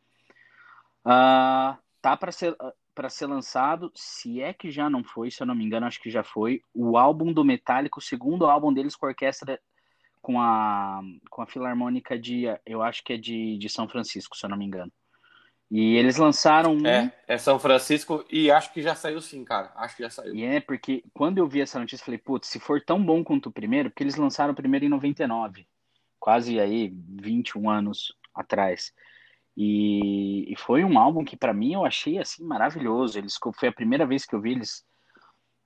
Uh, 1.04 1.76
tá 2.02 2.16
para 2.16 2.32
ser 2.32 2.56
para 2.94 3.08
ser 3.08 3.26
lançado, 3.26 3.92
se 3.94 4.42
é 4.42 4.52
que 4.52 4.72
já 4.72 4.90
não 4.90 5.04
foi, 5.04 5.30
se 5.30 5.40
eu 5.40 5.46
não 5.46 5.54
me 5.54 5.64
engano, 5.64 5.86
acho 5.86 6.02
que 6.02 6.10
já 6.10 6.24
foi, 6.24 6.64
o 6.74 6.98
álbum 6.98 7.32
do 7.32 7.44
Metallica, 7.44 8.00
o 8.00 8.02
segundo 8.02 8.44
álbum 8.44 8.72
deles 8.72 8.96
com 8.96 9.06
a 9.06 9.10
orquestra 9.10 9.60
com 10.20 10.40
a 10.40 11.00
com 11.30 11.40
a 11.40 11.46
filarmônica 11.46 12.18
de, 12.18 12.46
eu 12.66 12.82
acho 12.82 13.04
que 13.04 13.12
é 13.12 13.16
de, 13.16 13.56
de 13.56 13.68
São 13.68 13.88
Francisco, 13.88 14.36
se 14.36 14.44
eu 14.44 14.50
não 14.50 14.56
me 14.56 14.64
engano. 14.64 14.92
E 15.70 15.96
eles 15.96 16.16
lançaram 16.16 16.74
um. 16.74 16.86
É, 16.86 17.12
é 17.26 17.36
São 17.36 17.58
Francisco 17.58 18.24
e 18.30 18.50
acho 18.50 18.72
que 18.72 18.80
já 18.80 18.94
saiu 18.94 19.20
sim, 19.20 19.44
cara. 19.44 19.70
Acho 19.76 19.96
que 19.96 20.02
já 20.02 20.10
saiu. 20.10 20.34
E 20.34 20.42
é, 20.42 20.60
porque 20.60 21.04
quando 21.12 21.38
eu 21.38 21.46
vi 21.46 21.60
essa 21.60 21.78
notícia, 21.78 22.02
eu 22.02 22.06
falei, 22.06 22.18
putz, 22.18 22.48
se 22.48 22.58
for 22.58 22.80
tão 22.82 23.04
bom 23.04 23.22
quanto 23.22 23.50
o 23.50 23.52
primeiro, 23.52 23.90
porque 23.90 24.02
eles 24.02 24.16
lançaram 24.16 24.52
o 24.52 24.56
primeiro 24.56 24.86
em 24.86 24.88
99, 24.88 25.66
quase 26.18 26.58
aí 26.58 26.90
21 27.20 27.68
anos 27.68 28.16
atrás. 28.34 28.94
E, 29.54 30.50
e 30.50 30.56
foi 30.56 30.84
um 30.84 30.98
álbum 30.98 31.24
que 31.24 31.36
para 31.36 31.52
mim 31.52 31.74
eu 31.74 31.84
achei 31.84 32.18
assim 32.18 32.44
maravilhoso. 32.44 33.18
Eles 33.18 33.36
foi 33.54 33.68
a 33.68 33.72
primeira 33.72 34.06
vez 34.06 34.24
que 34.24 34.34
eu 34.34 34.40
vi 34.40 34.52
eles 34.52 34.86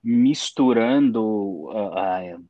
misturando 0.03 1.23
uh, 1.23 2.39
uh, 2.39 2.45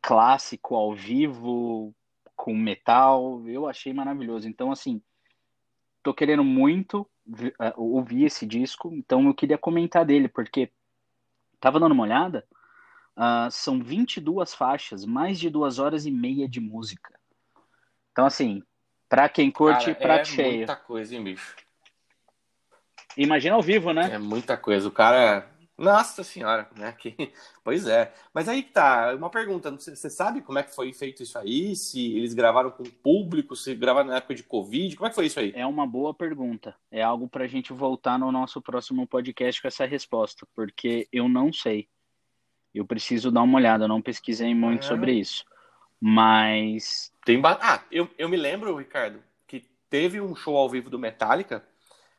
clássico 0.00 0.76
ao 0.76 0.94
vivo 0.94 1.92
com 2.36 2.54
metal. 2.54 3.42
Eu 3.48 3.66
achei 3.66 3.92
maravilhoso. 3.92 4.46
Então 4.46 4.70
assim, 4.70 5.02
tô 6.02 6.14
querendo 6.14 6.44
muito 6.44 7.00
uh, 7.28 7.72
ouvir 7.76 8.24
esse 8.24 8.46
disco, 8.46 8.92
então 8.92 9.26
eu 9.26 9.34
queria 9.34 9.58
comentar 9.58 10.04
dele, 10.04 10.28
porque 10.28 10.70
tava 11.60 11.80
dando 11.80 11.92
uma 11.92 12.04
olhada, 12.04 12.44
uh, 13.16 13.50
são 13.50 13.82
22 13.82 14.54
faixas, 14.54 15.04
mais 15.04 15.38
de 15.38 15.50
duas 15.50 15.78
horas 15.78 16.06
e 16.06 16.10
meia 16.10 16.48
de 16.48 16.60
música. 16.60 17.18
Então, 18.12 18.26
assim, 18.26 18.62
pra 19.08 19.28
quem 19.28 19.50
curte, 19.50 19.86
Cara, 19.86 19.96
prato 19.96 20.20
é 20.20 20.24
cheio. 20.24 20.54
É 20.54 20.56
muita 20.58 20.76
coisa, 20.76 21.14
hein, 21.14 21.24
bicho? 21.24 21.56
Imagina 23.16 23.56
ao 23.56 23.62
vivo, 23.62 23.92
né? 23.92 24.14
É 24.14 24.18
muita 24.18 24.56
coisa. 24.56 24.88
O 24.88 24.92
cara 24.92 25.48
nossa 25.78 26.24
senhora, 26.24 26.68
né? 26.76 26.92
Que... 26.98 27.14
Pois 27.62 27.86
é. 27.86 28.12
Mas 28.34 28.48
aí 28.48 28.62
que 28.62 28.72
tá, 28.72 29.14
uma 29.14 29.30
pergunta, 29.30 29.70
você 29.70 30.10
sabe 30.10 30.40
como 30.40 30.58
é 30.58 30.62
que 30.62 30.74
foi 30.74 30.92
feito 30.92 31.22
isso 31.22 31.38
aí? 31.38 31.76
Se 31.76 32.16
eles 32.16 32.32
gravaram 32.32 32.70
com 32.70 32.82
o 32.82 32.90
público, 32.90 33.54
se 33.54 33.74
gravaram 33.74 34.08
na 34.08 34.16
época 34.16 34.34
de 34.34 34.42
Covid, 34.42 34.96
como 34.96 35.06
é 35.06 35.10
que 35.10 35.14
foi 35.14 35.26
isso 35.26 35.38
aí? 35.38 35.52
É 35.54 35.66
uma 35.66 35.86
boa 35.86 36.14
pergunta. 36.14 36.74
É 36.90 37.02
algo 37.02 37.28
pra 37.28 37.46
gente 37.46 37.72
voltar 37.72 38.18
no 38.18 38.32
nosso 38.32 38.60
próximo 38.60 39.06
podcast 39.06 39.60
com 39.60 39.68
essa 39.68 39.84
resposta, 39.84 40.46
porque 40.54 41.06
eu 41.12 41.28
não 41.28 41.52
sei. 41.52 41.88
Eu 42.74 42.86
preciso 42.86 43.30
dar 43.30 43.42
uma 43.42 43.58
olhada, 43.58 43.84
eu 43.84 43.88
não 43.88 44.02
pesquisei 44.02 44.54
muito 44.54 44.84
é. 44.84 44.88
sobre 44.88 45.12
isso. 45.12 45.44
Mas. 46.00 47.12
Tem 47.24 47.38
ba... 47.38 47.58
Ah, 47.60 47.82
eu, 47.92 48.08
eu 48.16 48.28
me 48.28 48.36
lembro, 48.36 48.76
Ricardo, 48.76 49.22
que 49.46 49.62
teve 49.90 50.20
um 50.20 50.34
show 50.34 50.56
ao 50.56 50.70
vivo 50.70 50.88
do 50.88 50.98
Metallica, 50.98 51.62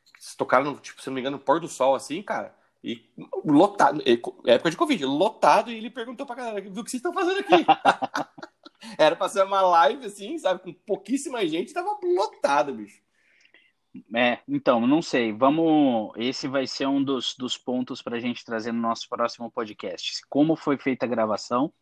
que 0.05 0.37
tocaram, 0.37 0.75
tipo, 0.77 1.01
se 1.01 1.07
não 1.07 1.15
me 1.15 1.21
engano, 1.21 1.37
no 1.37 1.43
pôr 1.43 1.59
do 1.59 1.67
sol, 1.67 1.95
assim, 1.95 2.21
cara 2.21 2.58
e 2.83 3.03
lotado, 3.45 4.01
época 4.45 4.71
de 4.71 4.77
Covid, 4.77 5.05
lotado, 5.05 5.71
e 5.71 5.77
ele 5.77 5.89
perguntou 5.89 6.25
pra 6.25 6.35
galera, 6.35 6.61
viu 6.61 6.71
o 6.71 6.83
que 6.83 6.89
vocês 6.89 6.99
estão 6.99 7.13
fazendo 7.13 7.39
aqui? 7.39 7.65
Era 8.97 9.15
pra 9.15 9.27
ser 9.27 9.43
uma 9.43 9.61
live, 9.61 10.05
assim, 10.05 10.37
sabe, 10.37 10.61
com 10.61 10.73
pouquíssima 10.73 11.45
gente, 11.45 11.73
tava 11.73 11.97
lotado, 12.01 12.73
bicho. 12.73 13.01
É, 14.15 14.39
então, 14.47 14.85
não 14.85 15.01
sei. 15.01 15.33
Vamos. 15.33 16.11
Esse 16.15 16.47
vai 16.47 16.67
ser 16.67 16.87
um 16.87 17.03
dos, 17.03 17.35
dos 17.35 17.57
pontos 17.57 18.01
para 18.01 18.17
a 18.17 18.19
gente 18.19 18.45
trazer 18.45 18.71
no 18.71 18.79
nosso 18.79 19.09
próximo 19.09 19.51
podcast. 19.51 20.21
Como 20.29 20.55
foi 20.55 20.77
feita 20.77 21.05
a 21.05 21.09
gravação 21.09 21.73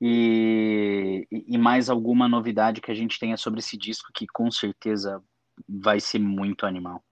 e, 0.00 1.26
e 1.30 1.58
mais 1.58 1.90
alguma 1.90 2.28
novidade 2.28 2.80
que 2.80 2.90
a 2.90 2.94
gente 2.94 3.18
tenha 3.18 3.36
sobre 3.36 3.58
esse 3.60 3.76
disco, 3.76 4.12
que 4.14 4.26
com 4.26 4.50
certeza 4.50 5.22
vai 5.68 6.00
ser 6.00 6.20
muito 6.20 6.64
animal. 6.64 7.02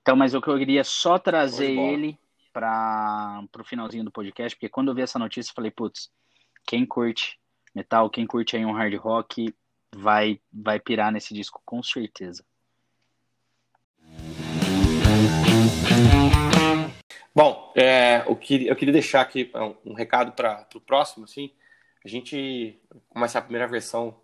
Então, 0.00 0.16
mas 0.16 0.34
eu 0.34 0.40
queria 0.40 0.84
só 0.84 1.18
trazer 1.18 1.70
ele 1.70 2.18
para 2.54 3.44
o 3.58 3.64
finalzinho 3.64 4.04
do 4.04 4.12
podcast, 4.12 4.56
porque 4.56 4.68
quando 4.68 4.88
eu 4.88 4.94
vi 4.94 5.02
essa 5.02 5.18
notícia, 5.18 5.50
eu 5.50 5.54
falei, 5.54 5.72
putz, 5.72 6.08
quem 6.64 6.86
curte 6.86 7.36
metal, 7.74 8.08
quem 8.08 8.24
curte 8.24 8.56
aí 8.56 8.64
um 8.64 8.72
hard 8.72 8.94
rock, 8.94 9.52
vai, 9.94 10.40
vai 10.52 10.78
pirar 10.78 11.10
nesse 11.10 11.34
disco, 11.34 11.60
com 11.64 11.82
certeza. 11.82 12.44
Bom, 17.34 17.72
é, 17.74 18.22
eu, 18.28 18.36
queria, 18.36 18.70
eu 18.70 18.76
queria 18.76 18.92
deixar 18.92 19.22
aqui 19.22 19.50
um, 19.52 19.90
um 19.90 19.94
recado 19.94 20.30
para 20.32 20.64
o 20.76 20.80
próximo, 20.80 21.24
assim, 21.24 21.50
a 22.04 22.08
gente 22.08 22.78
começar 23.08 23.40
a 23.40 23.42
primeira 23.42 23.66
versão 23.66 24.16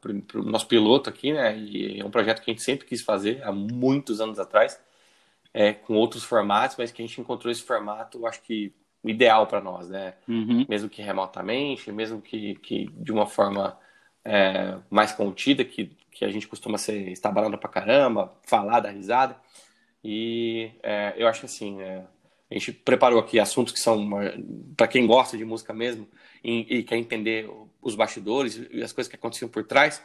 para 0.00 0.38
o 0.40 0.44
nosso 0.44 0.68
piloto 0.68 1.10
aqui, 1.10 1.32
né, 1.32 1.58
e 1.58 1.98
é 1.98 2.04
um 2.04 2.10
projeto 2.10 2.40
que 2.40 2.50
a 2.50 2.54
gente 2.54 2.62
sempre 2.62 2.86
quis 2.86 3.02
fazer, 3.02 3.42
há 3.42 3.50
muitos 3.50 4.20
anos 4.20 4.38
atrás, 4.38 4.80
é, 5.54 5.72
com 5.72 5.94
outros 5.94 6.24
formatos, 6.24 6.76
mas 6.76 6.90
que 6.90 7.02
a 7.02 7.06
gente 7.06 7.20
encontrou 7.20 7.50
esse 7.50 7.62
formato, 7.62 8.26
acho 8.26 8.42
que 8.42 8.74
ideal 9.04 9.46
para 9.46 9.60
nós, 9.60 9.88
né? 9.88 10.14
Uhum. 10.28 10.64
Mesmo 10.68 10.88
que 10.88 11.02
remotamente, 11.02 11.90
mesmo 11.90 12.20
que, 12.20 12.54
que 12.56 12.88
de 12.96 13.12
uma 13.12 13.26
forma 13.26 13.78
é, 14.24 14.78
mais 14.88 15.12
contida, 15.12 15.64
que, 15.64 15.96
que 16.10 16.24
a 16.24 16.30
gente 16.30 16.46
costuma 16.46 16.78
ser 16.78 17.08
estabalando 17.08 17.58
pra 17.58 17.68
caramba, 17.68 18.32
falar, 18.44 18.80
dar 18.80 18.90
risada. 18.90 19.36
E 20.04 20.70
é, 20.82 21.14
eu 21.16 21.28
acho 21.28 21.40
que 21.40 21.46
assim, 21.46 21.80
é, 21.80 22.04
a 22.50 22.54
gente 22.54 22.72
preparou 22.72 23.18
aqui 23.18 23.40
assuntos 23.40 23.72
que 23.72 23.80
são 23.80 24.08
para 24.76 24.88
quem 24.88 25.06
gosta 25.06 25.36
de 25.36 25.44
música 25.44 25.72
mesmo 25.72 26.08
e, 26.42 26.78
e, 26.78 26.82
quer 26.82 26.96
entender 26.96 27.48
os 27.80 27.94
bastidores 27.94 28.60
e 28.70 28.82
as 28.82 28.92
coisas 28.92 29.10
que 29.10 29.16
aconteciam 29.16 29.48
por 29.48 29.64
trás. 29.64 30.02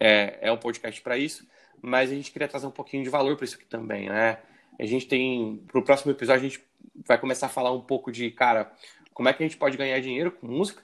É, 0.00 0.38
é 0.42 0.52
um 0.52 0.56
podcast 0.56 1.00
para 1.00 1.16
isso, 1.16 1.46
mas 1.80 2.10
a 2.10 2.14
gente 2.14 2.32
queria 2.32 2.48
trazer 2.48 2.66
um 2.66 2.72
pouquinho 2.72 3.04
de 3.04 3.10
valor 3.10 3.36
para 3.36 3.44
isso 3.44 3.56
aqui 3.56 3.66
também, 3.66 4.08
né? 4.08 4.38
A 4.78 4.86
gente 4.86 5.06
tem, 5.06 5.62
para 5.68 5.78
o 5.78 5.84
próximo 5.84 6.12
episódio, 6.12 6.46
a 6.46 6.48
gente 6.48 6.62
vai 7.06 7.18
começar 7.18 7.46
a 7.46 7.50
falar 7.50 7.72
um 7.72 7.80
pouco 7.80 8.10
de, 8.10 8.30
cara, 8.30 8.72
como 9.14 9.28
é 9.28 9.32
que 9.32 9.42
a 9.42 9.46
gente 9.46 9.56
pode 9.56 9.76
ganhar 9.76 10.00
dinheiro 10.00 10.32
com 10.32 10.46
música. 10.46 10.82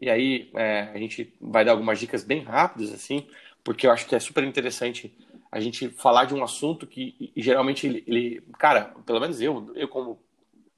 E 0.00 0.10
aí 0.10 0.50
é, 0.54 0.90
a 0.94 0.98
gente 0.98 1.34
vai 1.40 1.64
dar 1.64 1.72
algumas 1.72 1.98
dicas 1.98 2.22
bem 2.22 2.42
rápidas, 2.42 2.92
assim, 2.92 3.26
porque 3.64 3.86
eu 3.86 3.90
acho 3.90 4.06
que 4.06 4.14
é 4.14 4.20
super 4.20 4.44
interessante 4.44 5.16
a 5.50 5.60
gente 5.60 5.88
falar 5.88 6.24
de 6.24 6.34
um 6.34 6.44
assunto 6.44 6.86
que 6.86 7.32
geralmente 7.36 7.86
ele, 7.86 8.04
ele, 8.06 8.42
cara, 8.58 8.94
pelo 9.06 9.20
menos 9.20 9.40
eu, 9.40 9.72
eu 9.74 9.88
como 9.88 10.20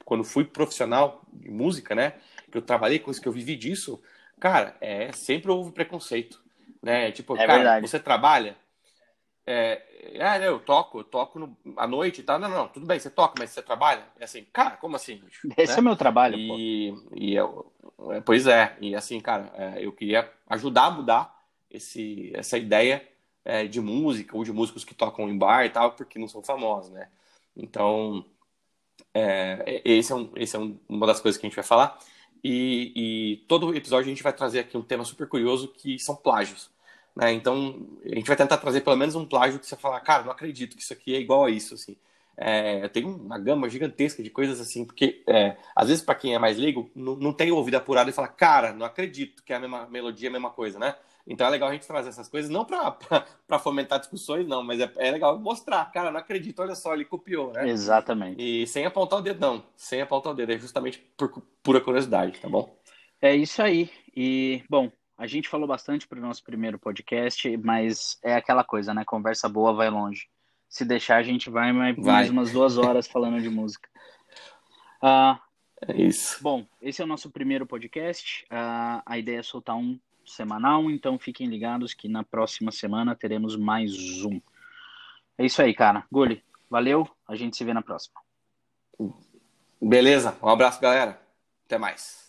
quando 0.04 0.24
fui 0.24 0.44
profissional 0.44 1.22
de 1.30 1.50
música, 1.50 1.94
né, 1.94 2.14
que 2.50 2.56
eu 2.56 2.62
trabalhei 2.62 2.98
com 2.98 3.10
isso, 3.10 3.20
que 3.20 3.28
eu 3.28 3.32
vivi 3.32 3.56
disso, 3.56 4.00
cara, 4.40 4.74
é 4.80 5.12
sempre 5.12 5.50
houve 5.50 5.70
preconceito, 5.70 6.40
né? 6.82 7.12
Tipo, 7.12 7.36
é 7.36 7.46
cara, 7.46 7.54
verdade. 7.54 7.88
você 7.88 7.98
trabalha, 7.98 8.56
é, 9.50 9.82
ah, 10.20 10.38
eu 10.38 10.60
toco, 10.60 11.00
eu 11.00 11.04
toco 11.04 11.38
no, 11.38 11.56
à 11.76 11.86
noite 11.86 12.20
e 12.20 12.24
tal. 12.24 12.38
Não, 12.38 12.50
não, 12.50 12.68
tudo 12.68 12.84
bem, 12.84 12.98
você 12.98 13.08
toca, 13.08 13.34
mas 13.38 13.50
você 13.50 13.62
trabalha? 13.62 14.04
É 14.20 14.24
assim, 14.24 14.44
cara, 14.52 14.76
como 14.76 14.94
assim? 14.94 15.22
Esse 15.56 15.72
né? 15.72 15.78
é 15.78 15.80
meu 15.80 15.96
trabalho, 15.96 16.38
e, 16.38 16.92
pô. 16.92 17.16
E 17.16 17.34
eu, 17.34 17.72
é, 18.10 18.20
pois 18.20 18.46
é, 18.46 18.76
e 18.80 18.94
assim, 18.94 19.18
cara, 19.20 19.50
é, 19.56 19.84
eu 19.84 19.92
queria 19.92 20.30
ajudar 20.48 20.84
a 20.84 20.90
mudar 20.90 21.44
esse, 21.70 22.30
essa 22.34 22.58
ideia 22.58 23.06
é, 23.42 23.66
de 23.66 23.80
música, 23.80 24.36
ou 24.36 24.44
de 24.44 24.52
músicos 24.52 24.84
que 24.84 24.94
tocam 24.94 25.28
em 25.28 25.38
bar 25.38 25.64
e 25.64 25.70
tal, 25.70 25.92
porque 25.92 26.18
não 26.18 26.28
são 26.28 26.42
famosos, 26.42 26.90
né? 26.92 27.08
Então, 27.56 28.24
é, 29.14 29.80
esse 29.84 30.12
é, 30.12 30.14
um, 30.14 30.30
esse 30.36 30.56
é 30.56 30.58
um, 30.58 30.78
uma 30.86 31.06
das 31.06 31.20
coisas 31.20 31.40
que 31.40 31.46
a 31.46 31.48
gente 31.48 31.56
vai 31.56 31.64
falar. 31.64 31.98
E, 32.44 32.92
e 32.94 33.36
todo 33.48 33.74
episódio 33.74 34.06
a 34.06 34.10
gente 34.10 34.22
vai 34.22 34.32
trazer 34.32 34.60
aqui 34.60 34.76
um 34.76 34.82
tema 34.82 35.04
super 35.04 35.26
curioso 35.26 35.68
que 35.68 35.98
são 35.98 36.14
plágios. 36.14 36.70
Né? 37.18 37.32
Então, 37.32 37.84
a 38.04 38.14
gente 38.14 38.28
vai 38.28 38.36
tentar 38.36 38.58
trazer 38.58 38.82
pelo 38.82 38.96
menos 38.96 39.16
um 39.16 39.26
plágio 39.26 39.58
que 39.58 39.66
você 39.66 39.74
fala, 39.74 39.98
cara, 39.98 40.22
não 40.22 40.30
acredito 40.30 40.76
que 40.76 40.82
isso 40.82 40.92
aqui 40.92 41.16
é 41.16 41.18
igual 41.18 41.44
a 41.44 41.50
isso, 41.50 41.74
assim. 41.74 41.96
É, 42.36 42.86
tem 42.86 43.04
uma 43.04 43.36
gama 43.36 43.68
gigantesca 43.68 44.22
de 44.22 44.30
coisas 44.30 44.60
assim, 44.60 44.84
porque 44.84 45.24
é, 45.26 45.56
às 45.74 45.88
vezes 45.88 46.04
para 46.04 46.14
quem 46.14 46.36
é 46.36 46.38
mais 46.38 46.56
leigo, 46.56 46.88
não, 46.94 47.16
não 47.16 47.32
tem 47.32 47.50
o 47.50 47.56
ouvido 47.56 47.74
apurado 47.74 48.08
e 48.08 48.12
fala, 48.12 48.28
cara, 48.28 48.72
não 48.72 48.86
acredito 48.86 49.42
que 49.42 49.52
é 49.52 49.56
a 49.56 49.58
mesma 49.58 49.88
melodia, 49.88 50.28
a 50.28 50.32
mesma 50.32 50.50
coisa, 50.50 50.78
né? 50.78 50.94
Então 51.26 51.44
é 51.48 51.50
legal 51.50 51.68
a 51.68 51.72
gente 51.72 51.88
trazer 51.88 52.10
essas 52.10 52.28
coisas, 52.28 52.48
não 52.48 52.64
para 52.64 52.96
fomentar 53.58 53.98
discussões, 53.98 54.46
não, 54.46 54.62
mas 54.62 54.78
é, 54.78 54.88
é, 54.98 55.10
legal 55.10 55.36
mostrar, 55.40 55.90
cara, 55.90 56.12
não 56.12 56.20
acredito, 56.20 56.62
olha 56.62 56.76
só, 56.76 56.94
ele 56.94 57.04
copiou, 57.04 57.52
né? 57.52 57.68
Exatamente. 57.68 58.40
E 58.40 58.64
sem 58.68 58.86
apontar 58.86 59.18
o 59.18 59.22
dedo, 59.22 59.40
não, 59.40 59.64
sem 59.76 60.00
apontar 60.00 60.32
o 60.32 60.36
dedo, 60.36 60.52
é 60.52 60.58
justamente 60.58 61.04
por 61.16 61.42
pura 61.64 61.80
curiosidade, 61.80 62.38
tá 62.38 62.48
bom? 62.48 62.72
É 63.20 63.34
isso 63.34 63.60
aí. 63.60 63.90
E, 64.16 64.62
bom, 64.70 64.90
a 65.18 65.26
gente 65.26 65.48
falou 65.48 65.66
bastante 65.66 66.06
para 66.06 66.18
o 66.18 66.22
nosso 66.22 66.44
primeiro 66.44 66.78
podcast, 66.78 67.56
mas 67.56 68.16
é 68.22 68.36
aquela 68.36 68.62
coisa, 68.62 68.94
né? 68.94 69.04
Conversa 69.04 69.48
boa 69.48 69.74
vai 69.74 69.90
longe. 69.90 70.28
Se 70.68 70.84
deixar, 70.84 71.16
a 71.16 71.22
gente 71.24 71.50
vai 71.50 71.72
mais, 71.72 71.96
vai. 71.96 72.04
mais 72.04 72.30
umas 72.30 72.52
duas 72.52 72.78
horas 72.78 73.08
falando 73.10 73.42
de 73.42 73.50
música. 73.50 73.88
Uh, 75.02 75.36
é 75.88 76.02
isso. 76.02 76.40
Bom, 76.40 76.64
esse 76.80 77.02
é 77.02 77.04
o 77.04 77.08
nosso 77.08 77.30
primeiro 77.30 77.66
podcast. 77.66 78.44
Uh, 78.44 79.02
a 79.04 79.18
ideia 79.18 79.40
é 79.40 79.42
soltar 79.42 79.74
um 79.74 79.98
semanal, 80.24 80.88
então 80.88 81.18
fiquem 81.18 81.48
ligados 81.48 81.94
que 81.94 82.08
na 82.08 82.22
próxima 82.22 82.70
semana 82.70 83.16
teremos 83.16 83.56
mais 83.56 84.22
um. 84.24 84.40
É 85.36 85.44
isso 85.44 85.60
aí, 85.60 85.74
cara. 85.74 86.04
Gulli, 86.12 86.44
valeu. 86.70 87.08
A 87.26 87.34
gente 87.34 87.56
se 87.56 87.64
vê 87.64 87.74
na 87.74 87.82
próxima. 87.82 88.20
Beleza. 89.82 90.36
Um 90.40 90.48
abraço, 90.48 90.80
galera. 90.80 91.20
Até 91.66 91.76
mais. 91.76 92.27